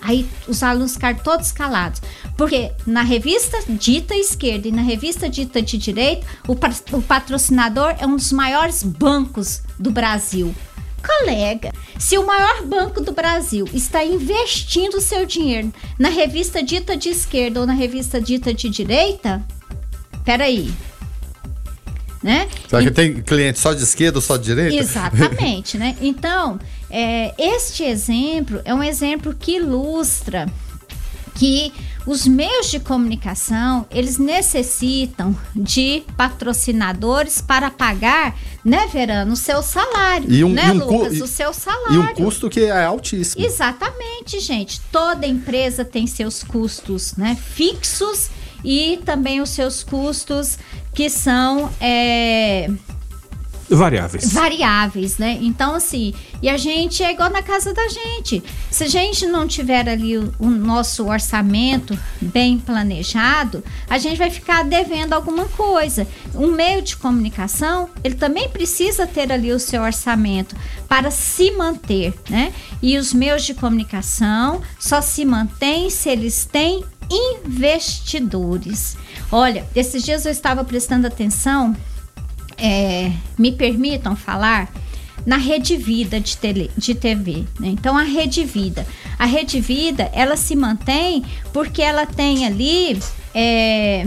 [0.00, 2.02] Aí os alunos ficaram todos calados.
[2.36, 6.54] Porque na revista dita esquerda e na revista dita de direita, o,
[6.96, 10.52] o patrocinador é um dos maiores bancos do Brasil.
[11.02, 17.08] Colega, se o maior banco do Brasil está investindo seu dinheiro na revista dita de
[17.08, 19.42] esquerda ou na revista dita de direita,
[20.24, 20.72] peraí,
[22.22, 22.48] né?
[22.68, 22.84] Será e...
[22.86, 24.76] que tem cliente só de esquerda ou só de direita?
[24.76, 25.96] Exatamente, né?
[26.00, 30.46] Então, é, este exemplo é um exemplo que ilustra
[31.34, 31.72] que
[32.06, 40.30] os meios de comunicação eles necessitam de patrocinadores para pagar, né, Verano, o seu salário,
[40.30, 41.94] e um, né, e um Lucas, o seu salário.
[41.94, 43.44] E um custo que é altíssimo.
[43.44, 44.80] Exatamente, gente.
[44.90, 48.30] Toda empresa tem seus custos, né, fixos
[48.64, 50.58] e também os seus custos
[50.94, 52.68] que são é,
[53.76, 54.32] Variáveis.
[54.32, 55.38] Variáveis, né?
[55.40, 56.12] Então, assim,
[56.42, 58.42] e a gente é igual na casa da gente.
[58.70, 64.30] Se a gente não tiver ali o, o, nosso orçamento bem planejado, a gente vai
[64.30, 66.06] ficar devendo alguma coisa.
[66.34, 70.54] Um meio de comunicação, ele também precisa ter ali o seu orçamento
[70.88, 72.52] para se manter, né?
[72.82, 78.96] E os meios de comunicação só se mantêm se eles têm investidores.
[79.30, 81.74] Olha, esses dias eu estava prestando atenção
[82.62, 84.72] é, me permitam falar
[85.26, 87.44] na Rede Vida de, tele, de TV.
[87.58, 87.68] Né?
[87.68, 88.86] Então, a Rede Vida.
[89.18, 93.00] A Rede Vida, ela se mantém porque ela tem ali
[93.34, 94.06] é,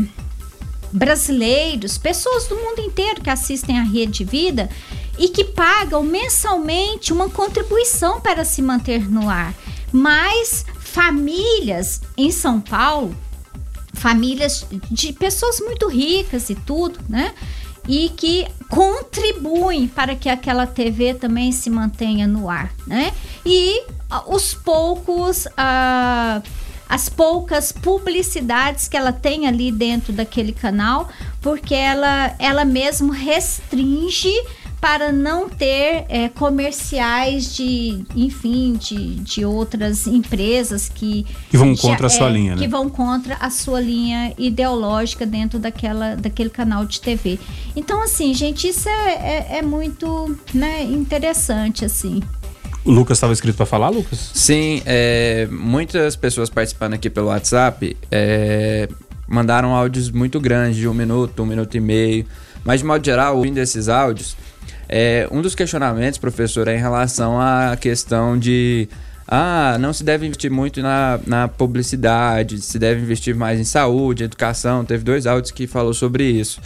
[0.91, 4.69] brasileiros, pessoas do mundo inteiro que assistem a Rede Vida
[5.17, 9.53] e que pagam mensalmente uma contribuição para se manter no ar.
[9.91, 13.15] Mas famílias em São Paulo,
[13.93, 17.33] famílias de pessoas muito ricas e tudo, né?
[17.87, 23.11] E que contribuem para que aquela TV também se mantenha no ar, né?
[23.45, 26.41] E ah, os poucos uh,
[26.87, 31.09] as poucas publicidades que ela tem ali dentro daquele canal,
[31.41, 34.33] porque ela ela mesmo restringe
[34.85, 41.25] para não ter é, comerciais de, enfim, de, de outras empresas que...
[41.49, 42.61] Que vão contra a sua é, linha, né?
[42.61, 47.39] Que vão contra a sua linha ideológica dentro daquela, daquele canal de TV.
[47.75, 52.21] Então, assim, gente, isso é, é, é muito né, interessante, assim.
[52.85, 54.29] O Lucas estava escrito para falar, Lucas?
[54.35, 58.87] Sim, é, muitas pessoas participando aqui pelo WhatsApp é,
[59.27, 62.27] mandaram áudios muito grandes, de um minuto, um minuto e meio.
[62.63, 64.35] Mas, de modo geral, ouvindo esses áudios,
[64.87, 68.87] é, um dos questionamentos, professor, é em relação à questão de
[69.27, 74.23] ah, não se deve investir muito na, na publicidade, se deve investir mais em saúde,
[74.23, 74.85] educação.
[74.85, 76.61] Teve dois áudios que falou sobre isso.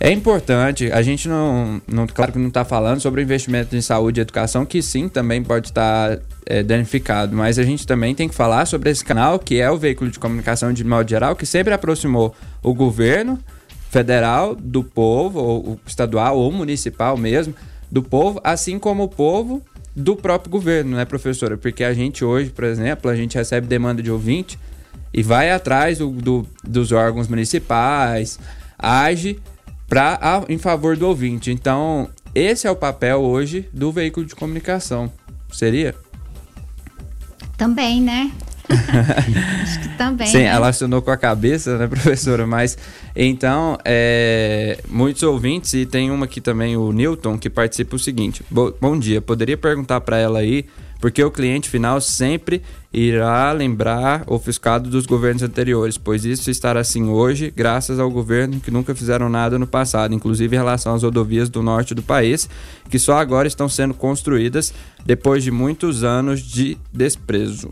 [0.00, 4.20] É importante, a gente não, não claro que não está falando sobre investimento em saúde
[4.20, 8.34] e educação, que sim, também pode estar é, danificado, mas a gente também tem que
[8.34, 11.72] falar sobre esse canal, que é o veículo de comunicação de modo geral, que sempre
[11.72, 13.38] aproximou o governo
[13.94, 17.54] federal do povo, ou estadual ou municipal mesmo,
[17.88, 19.62] do povo, assim como o povo
[19.94, 21.56] do próprio governo, né, professora?
[21.56, 24.58] Porque a gente hoje, por exemplo, a gente recebe demanda de ouvinte
[25.12, 28.40] e vai atrás do, do dos órgãos municipais,
[28.76, 29.38] age
[29.86, 31.52] pra, a, em favor do ouvinte.
[31.52, 35.12] Então, esse é o papel hoje do veículo de comunicação.
[35.52, 35.94] Seria?
[37.56, 38.32] Também, né?
[39.62, 40.26] Acho que também.
[40.26, 40.44] Sim, né?
[40.44, 42.46] ela assinou com a cabeça, né, professora?
[42.46, 42.78] Mas
[43.14, 48.42] então, é, muitos ouvintes, e tem uma aqui também, o Newton, que participa o seguinte:
[48.50, 50.64] Bo Bom dia, poderia perguntar para ela aí,
[51.00, 52.62] porque o cliente final sempre
[52.92, 58.70] irá lembrar ofuscado dos governos anteriores, pois isso estará assim hoje, graças ao governo que
[58.70, 62.48] nunca fizeram nada no passado, inclusive em relação às rodovias do norte do país,
[62.88, 64.72] que só agora estão sendo construídas
[65.04, 67.70] depois de muitos anos de desprezo.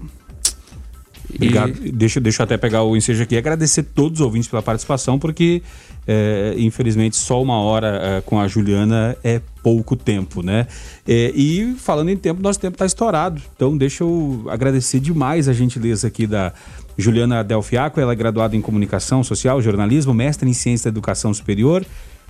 [1.34, 1.74] Obrigado.
[1.84, 1.92] E...
[1.92, 5.18] Deixa, deixa eu até pegar o ensejo aqui e agradecer todos os ouvintes pela participação,
[5.18, 5.62] porque
[6.06, 10.66] é, infelizmente só uma hora é, com a Juliana é pouco tempo, né?
[11.06, 13.40] É, e falando em tempo, nosso tempo está estourado.
[13.54, 16.52] Então deixa eu agradecer demais a gentileza aqui da
[16.96, 18.00] Juliana Delfiaco.
[18.00, 21.84] Ela é graduada em Comunicação Social, Jornalismo, mestre em Ciência da Educação Superior,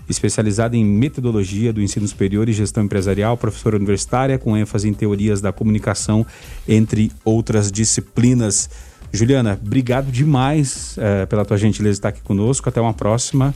[0.08, 5.40] especializada em Metodologia do Ensino Superior e Gestão Empresarial, professora universitária com ênfase em Teorias
[5.40, 6.26] da Comunicação,
[6.68, 8.68] entre outras disciplinas.
[9.12, 12.68] Juliana, obrigado demais é, pela tua gentileza de estar aqui conosco.
[12.68, 13.54] Até uma próxima.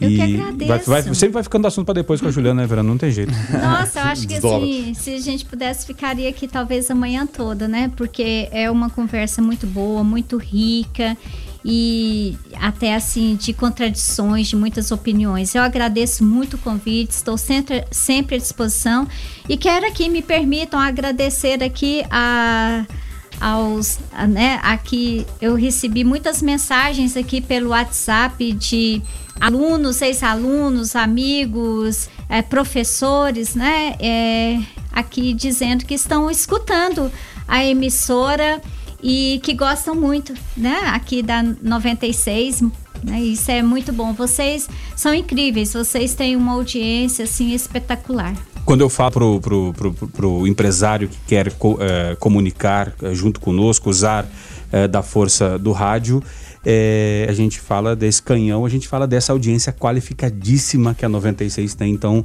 [0.00, 0.90] Eu e que agradeço.
[0.90, 2.88] Vai, vai, sempre vai ficando assunto para depois com a Juliana, né, Verano?
[2.88, 3.32] Não tem jeito.
[3.52, 7.90] Nossa, eu acho que assim, se a gente pudesse, ficaria aqui talvez amanhã toda, né?
[7.96, 11.16] Porque é uma conversa muito boa, muito rica
[11.62, 15.54] e até assim de contradições, de muitas opiniões.
[15.54, 19.06] Eu agradeço muito o convite, estou sempre, sempre à disposição
[19.48, 22.86] e quero aqui me permitam agradecer aqui a
[23.40, 23.98] aos,
[24.28, 29.00] né, aqui eu recebi muitas mensagens aqui pelo WhatsApp de
[29.40, 34.60] alunos, ex-alunos, amigos, é, professores, né, é,
[34.92, 37.10] aqui dizendo que estão escutando
[37.48, 38.60] a emissora
[39.02, 42.60] e que gostam muito, né, aqui da 96,
[43.02, 44.12] né, isso é muito bom.
[44.12, 48.34] Vocês são incríveis, vocês têm uma audiência assim espetacular.
[48.64, 53.40] Quando eu falo pro, pro, pro, pro empresário que quer co, é, comunicar é, junto
[53.40, 54.26] conosco, usar
[54.70, 56.22] é, da força do rádio,
[57.26, 61.92] a gente fala desse canhão, a gente fala dessa audiência qualificadíssima que a 96 tem.
[61.92, 62.24] Então,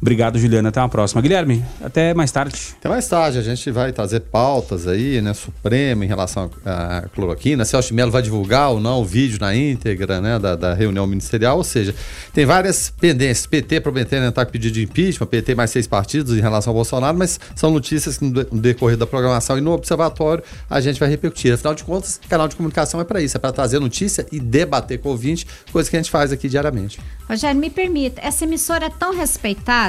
[0.00, 0.68] Obrigado, Juliana.
[0.68, 1.22] Até uma próxima.
[1.22, 2.56] Guilherme, até mais tarde.
[2.78, 3.38] Até mais tarde.
[3.38, 5.32] A gente vai trazer pautas aí, né?
[5.34, 7.64] Suprema em relação à cloroquina.
[7.64, 10.38] Celso Melo vai divulgar ou não o vídeo na íntegra, né?
[10.38, 11.56] Da, da reunião ministerial.
[11.56, 11.94] Ou seja,
[12.32, 13.46] tem várias pendências.
[13.46, 17.16] PT prometendo entrar com pedido de impeachment, PT mais seis partidos em relação ao Bolsonaro,
[17.16, 21.52] mas são notícias que no decorrer da programação e no observatório a gente vai repercutir.
[21.52, 24.98] Afinal de contas, canal de comunicação é para isso, é para trazer notícia e debater
[24.98, 26.98] com o ouvinte, coisa que a gente faz aqui diariamente.
[27.28, 29.85] Rogério, me permita, essa emissora é tão respeitada,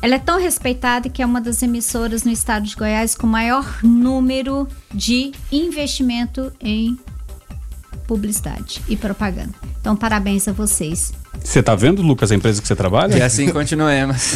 [0.00, 3.80] ela é tão respeitada que é uma das emissoras no estado de Goiás com maior
[3.82, 6.96] número de investimento em
[8.06, 9.52] publicidade e propaganda.
[9.80, 11.12] Então, parabéns a vocês.
[11.44, 13.16] Você está vendo, Lucas, a empresa que você trabalha?
[13.16, 14.34] E assim continuemos.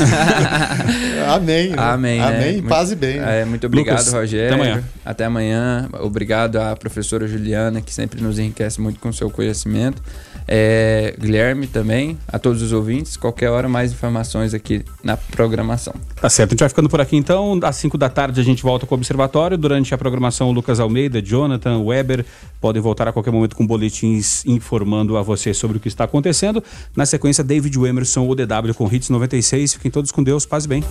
[1.35, 1.71] Amém.
[1.71, 1.77] Né?
[1.79, 2.19] Amém.
[2.19, 2.27] Né?
[2.27, 2.53] Amém.
[2.55, 3.19] Muito, Paz e bem.
[3.19, 3.41] Né?
[3.41, 4.55] É, muito obrigado, Lucas, Rogério.
[4.55, 4.85] Até amanhã.
[5.05, 5.89] Até amanhã.
[6.01, 10.03] Obrigado à professora Juliana, que sempre nos enriquece muito com seu conhecimento.
[10.55, 15.95] É, Guilherme também, a todos os ouvintes, qualquer hora mais informações aqui na programação.
[16.21, 17.59] Tá certo, a gente vai ficando por aqui então.
[17.63, 19.57] Às 5 da tarde a gente volta com o Observatório.
[19.57, 22.27] Durante a programação, o Lucas Almeida, Jonathan, Weber
[22.61, 26.63] podem voltar a qualquer momento com boletins informando a você sobre o que está acontecendo.
[26.95, 29.73] Na sequência, David Emerson, o DW com Hits 96.
[29.73, 30.85] Fiquem todos com Deus, paz e bem.